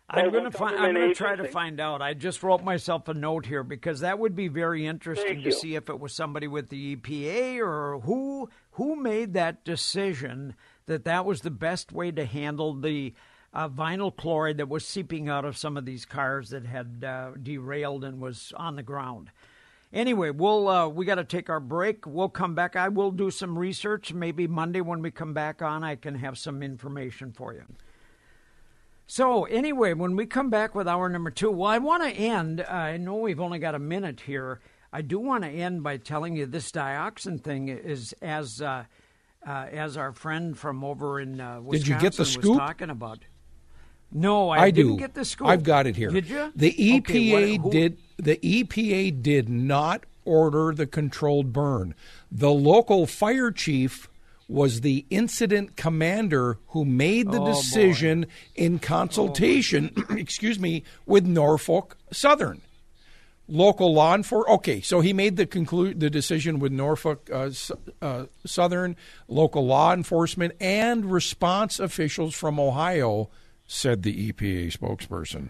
I'm 0.10 0.32
going 0.32 0.46
to 0.46 0.52
find. 0.52 0.78
I'm 0.78 0.94
going 0.94 1.10
to 1.10 1.16
try 1.16 1.36
to 1.36 1.50
find 1.50 1.82
out. 1.82 2.02
I 2.02 2.14
just 2.14 2.42
wrote 2.42 2.64
myself 2.64 3.10
a 3.10 3.14
note 3.14 3.46
here 3.46 3.64
because 3.64 4.00
that 4.00 4.20
would 4.20 4.36
be 4.36 4.48
very 4.48 4.86
interesting 4.86 5.44
to 5.44 5.52
see 5.52 5.76
if 5.76 5.90
it 5.90 6.00
was 6.00 6.14
somebody 6.14 6.48
with 6.48 6.70
the 6.70 6.96
EPA 6.96 7.60
or 7.60 8.00
who 8.00 8.50
who 8.72 8.96
made 8.96 9.34
that 9.34 9.66
decision 9.66 10.56
that 10.86 11.04
that 11.04 11.26
was 11.26 11.42
the 11.42 11.52
best 11.52 11.92
way 11.92 12.12
to 12.12 12.24
handle 12.24 12.74
the 12.74 13.14
uh, 13.54 13.68
vinyl 13.68 14.16
chloride 14.16 14.58
that 14.58 14.70
was 14.70 14.86
seeping 14.86 15.28
out 15.28 15.44
of 15.44 15.58
some 15.58 15.76
of 15.76 15.86
these 15.86 16.06
cars 16.06 16.52
that 16.52 16.66
had 16.66 17.04
uh, 17.06 17.32
derailed 17.42 18.06
and 18.06 18.22
was 18.22 18.54
on 18.56 18.78
the 18.78 18.84
ground. 18.84 19.30
Anyway, 19.94 20.30
we'll 20.32 20.68
uh, 20.68 20.88
we 20.88 21.06
got 21.06 21.16
to 21.16 21.24
take 21.24 21.50
our 21.50 21.60
break. 21.60 22.06
We'll 22.06 22.30
come 22.30 22.56
back. 22.56 22.76
I 22.76 22.90
will 22.90 23.12
do 23.12 23.32
some 23.32 23.58
research. 23.58 24.14
Maybe 24.14 24.46
Monday 24.46 24.82
when 24.82 25.02
we 25.02 25.12
come 25.12 25.34
back 25.34 25.62
on, 25.62 25.84
I 25.84 25.96
can 25.96 26.16
have 26.16 26.38
some 26.38 26.62
information 26.62 27.32
for 27.32 27.54
you. 27.54 27.64
So 29.10 29.46
anyway, 29.46 29.94
when 29.94 30.18
we 30.18 30.26
come 30.26 30.50
back 30.50 30.76
with 30.76 30.88
hour 30.88 31.08
number 31.08 31.32
two, 31.32 31.50
well, 31.50 31.70
I 31.70 31.78
want 31.78 32.04
to 32.04 32.10
end. 32.10 32.60
Uh, 32.60 32.66
I 32.74 32.98
know 32.98 33.16
we've 33.16 33.40
only 33.40 33.60
got 33.60 33.76
a 33.76 33.80
minute 33.80 34.20
here. 34.20 34.60
I 34.92 35.02
do 35.02 35.20
want 35.20 35.44
to 35.44 35.50
end 35.50 35.84
by 35.84 35.98
telling 35.98 36.36
you 36.36 36.46
this 36.46 36.70
dioxin 36.72 37.42
thing 37.42 37.70
is 37.70 38.14
as 38.22 38.62
uh, 38.62 38.84
uh, 39.48 39.66
as 39.72 39.96
our 39.96 40.12
friend 40.12 40.58
from 40.58 40.84
over 40.84 41.22
in 41.22 41.38
Wisconsin 41.38 41.72
Did 41.72 41.88
you 41.88 42.00
get 42.00 42.14
the 42.14 42.26
scoop? 42.26 42.46
was 42.46 42.58
talking 42.58 42.90
about. 42.90 43.20
No, 44.12 44.50
I, 44.50 44.64
I 44.64 44.72
didn't 44.72 44.94
do. 44.94 45.00
get 45.00 45.14
the 45.14 45.24
scoop. 45.24 45.48
I've 45.48 45.64
got 45.64 45.88
it 45.88 45.96
here. 45.96 46.10
Did 46.10 46.28
you? 46.28 46.52
The 46.56 46.72
EPA 46.74 47.00
okay, 47.00 47.58
what, 47.58 47.72
did. 47.72 47.98
The 48.18 48.38
EPA 48.38 49.22
did 49.22 49.48
not 49.50 50.06
order 50.26 50.74
the 50.74 50.88
controlled 50.88 51.54
burn. 51.54 51.96
The 52.32 52.52
local 52.52 53.08
fire 53.08 53.52
chief 53.52 54.10
was 54.48 54.82
the 54.82 55.06
incident 55.10 55.76
commander 55.76 56.58
who 56.68 56.86
made 56.86 57.32
the 57.32 57.42
oh, 57.42 57.48
decision 57.48 58.22
boy. 58.22 58.28
in 58.56 58.80
consultation, 58.80 59.92
oh, 60.10 60.16
excuse 60.18 60.60
me, 60.60 60.84
with 61.06 61.26
Norfolk 61.26 61.98
Southern. 62.12 62.62
Local 63.50 63.94
law 63.94 64.14
enforcement. 64.14 64.60
Okay, 64.60 64.82
so 64.82 65.00
he 65.00 65.14
made 65.14 65.38
the 65.38 65.46
conclude 65.46 66.02
the 66.02 66.10
decision 66.10 66.60
with 66.60 66.74
Norfolk 66.74 67.30
uh, 67.32 67.50
uh, 68.02 68.26
Southern, 68.46 68.98
local 69.30 69.66
law 69.66 69.94
enforcement, 69.94 70.54
and 70.60 71.06
response 71.06 71.80
officials 71.80 72.36
from 72.36 72.60
Ohio 72.60 73.30
said 73.66 74.04
the 74.04 74.32
EPA 74.32 74.78
spokesperson. 74.78 75.50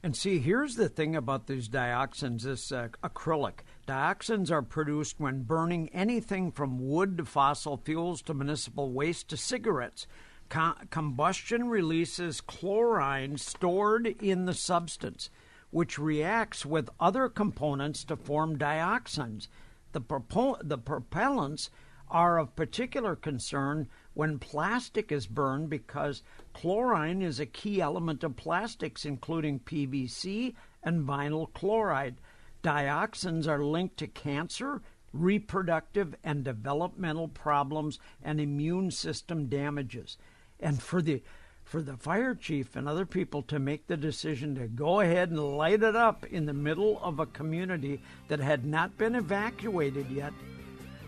And 0.00 0.16
see, 0.16 0.38
here's 0.38 0.76
the 0.76 0.88
thing 0.88 1.16
about 1.16 1.48
these 1.48 1.68
dioxins 1.68 2.42
this 2.42 2.70
uh, 2.70 2.88
acrylic. 3.02 3.60
Dioxins 3.88 4.50
are 4.50 4.62
produced 4.62 5.18
when 5.18 5.42
burning 5.42 5.88
anything 5.88 6.52
from 6.52 6.88
wood 6.88 7.18
to 7.18 7.24
fossil 7.24 7.76
fuels 7.76 8.22
to 8.22 8.34
municipal 8.34 8.92
waste 8.92 9.28
to 9.30 9.36
cigarettes. 9.36 10.06
combustion 10.48 11.68
releases 11.68 12.40
chlorine 12.40 13.38
stored 13.38 14.06
in 14.06 14.46
the 14.46 14.54
substance, 14.54 15.30
which 15.70 15.98
reacts 15.98 16.64
with 16.64 16.90
other 17.00 17.28
components 17.28 18.04
to 18.04 18.16
form 18.16 18.56
dioxins. 18.56 19.48
The, 19.92 20.00
propo- 20.00 20.60
the 20.62 20.78
propellants 20.78 21.70
are 22.08 22.38
of 22.38 22.54
particular 22.54 23.16
concern 23.16 23.88
when 24.18 24.36
plastic 24.36 25.12
is 25.12 25.28
burned 25.28 25.70
because 25.70 26.24
chlorine 26.52 27.22
is 27.22 27.38
a 27.38 27.46
key 27.46 27.80
element 27.80 28.24
of 28.24 28.34
plastics, 28.34 29.04
including 29.04 29.60
PVC 29.60 30.56
and 30.82 31.06
vinyl 31.06 31.52
chloride. 31.54 32.16
Dioxins 32.60 33.46
are 33.46 33.62
linked 33.62 33.96
to 33.98 34.08
cancer, 34.08 34.82
reproductive 35.12 36.16
and 36.24 36.42
developmental 36.42 37.28
problems, 37.28 38.00
and 38.20 38.40
immune 38.40 38.90
system 38.90 39.46
damages. 39.46 40.18
And 40.58 40.82
for 40.82 41.00
the 41.00 41.22
for 41.62 41.80
the 41.80 41.96
fire 41.96 42.34
chief 42.34 42.74
and 42.74 42.88
other 42.88 43.06
people 43.06 43.42
to 43.42 43.60
make 43.60 43.86
the 43.86 43.96
decision 43.96 44.56
to 44.56 44.66
go 44.66 44.98
ahead 44.98 45.30
and 45.30 45.56
light 45.56 45.84
it 45.84 45.94
up 45.94 46.26
in 46.26 46.44
the 46.44 46.52
middle 46.52 46.98
of 47.04 47.20
a 47.20 47.26
community 47.26 48.00
that 48.26 48.40
had 48.40 48.64
not 48.64 48.98
been 48.98 49.14
evacuated 49.14 50.10
yet, 50.10 50.32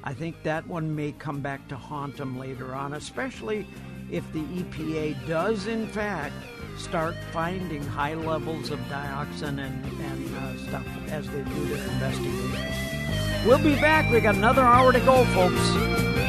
I 0.02 0.14
think 0.14 0.42
that 0.44 0.66
one 0.66 0.94
may 0.94 1.12
come 1.12 1.40
back 1.40 1.68
to 1.68 1.76
haunt 1.76 2.16
them 2.16 2.38
later 2.38 2.74
on, 2.74 2.94
especially 2.94 3.66
if 4.10 4.30
the 4.32 4.40
EPA 4.40 5.26
does, 5.26 5.66
in 5.66 5.86
fact, 5.88 6.34
start 6.78 7.14
finding 7.32 7.82
high 7.82 8.14
levels 8.14 8.70
of 8.70 8.78
dioxin 8.80 9.58
and, 9.58 9.84
and 9.84 10.36
uh, 10.36 10.56
stuff 10.68 10.86
as 11.08 11.28
they 11.28 11.42
do 11.42 11.64
their 11.66 11.86
investigation. 11.92 13.46
We'll 13.46 13.58
be 13.58 13.74
back. 13.76 14.10
We 14.10 14.20
got 14.20 14.34
another 14.34 14.62
hour 14.62 14.92
to 14.92 15.00
go, 15.00 15.24
folks. 15.26 16.19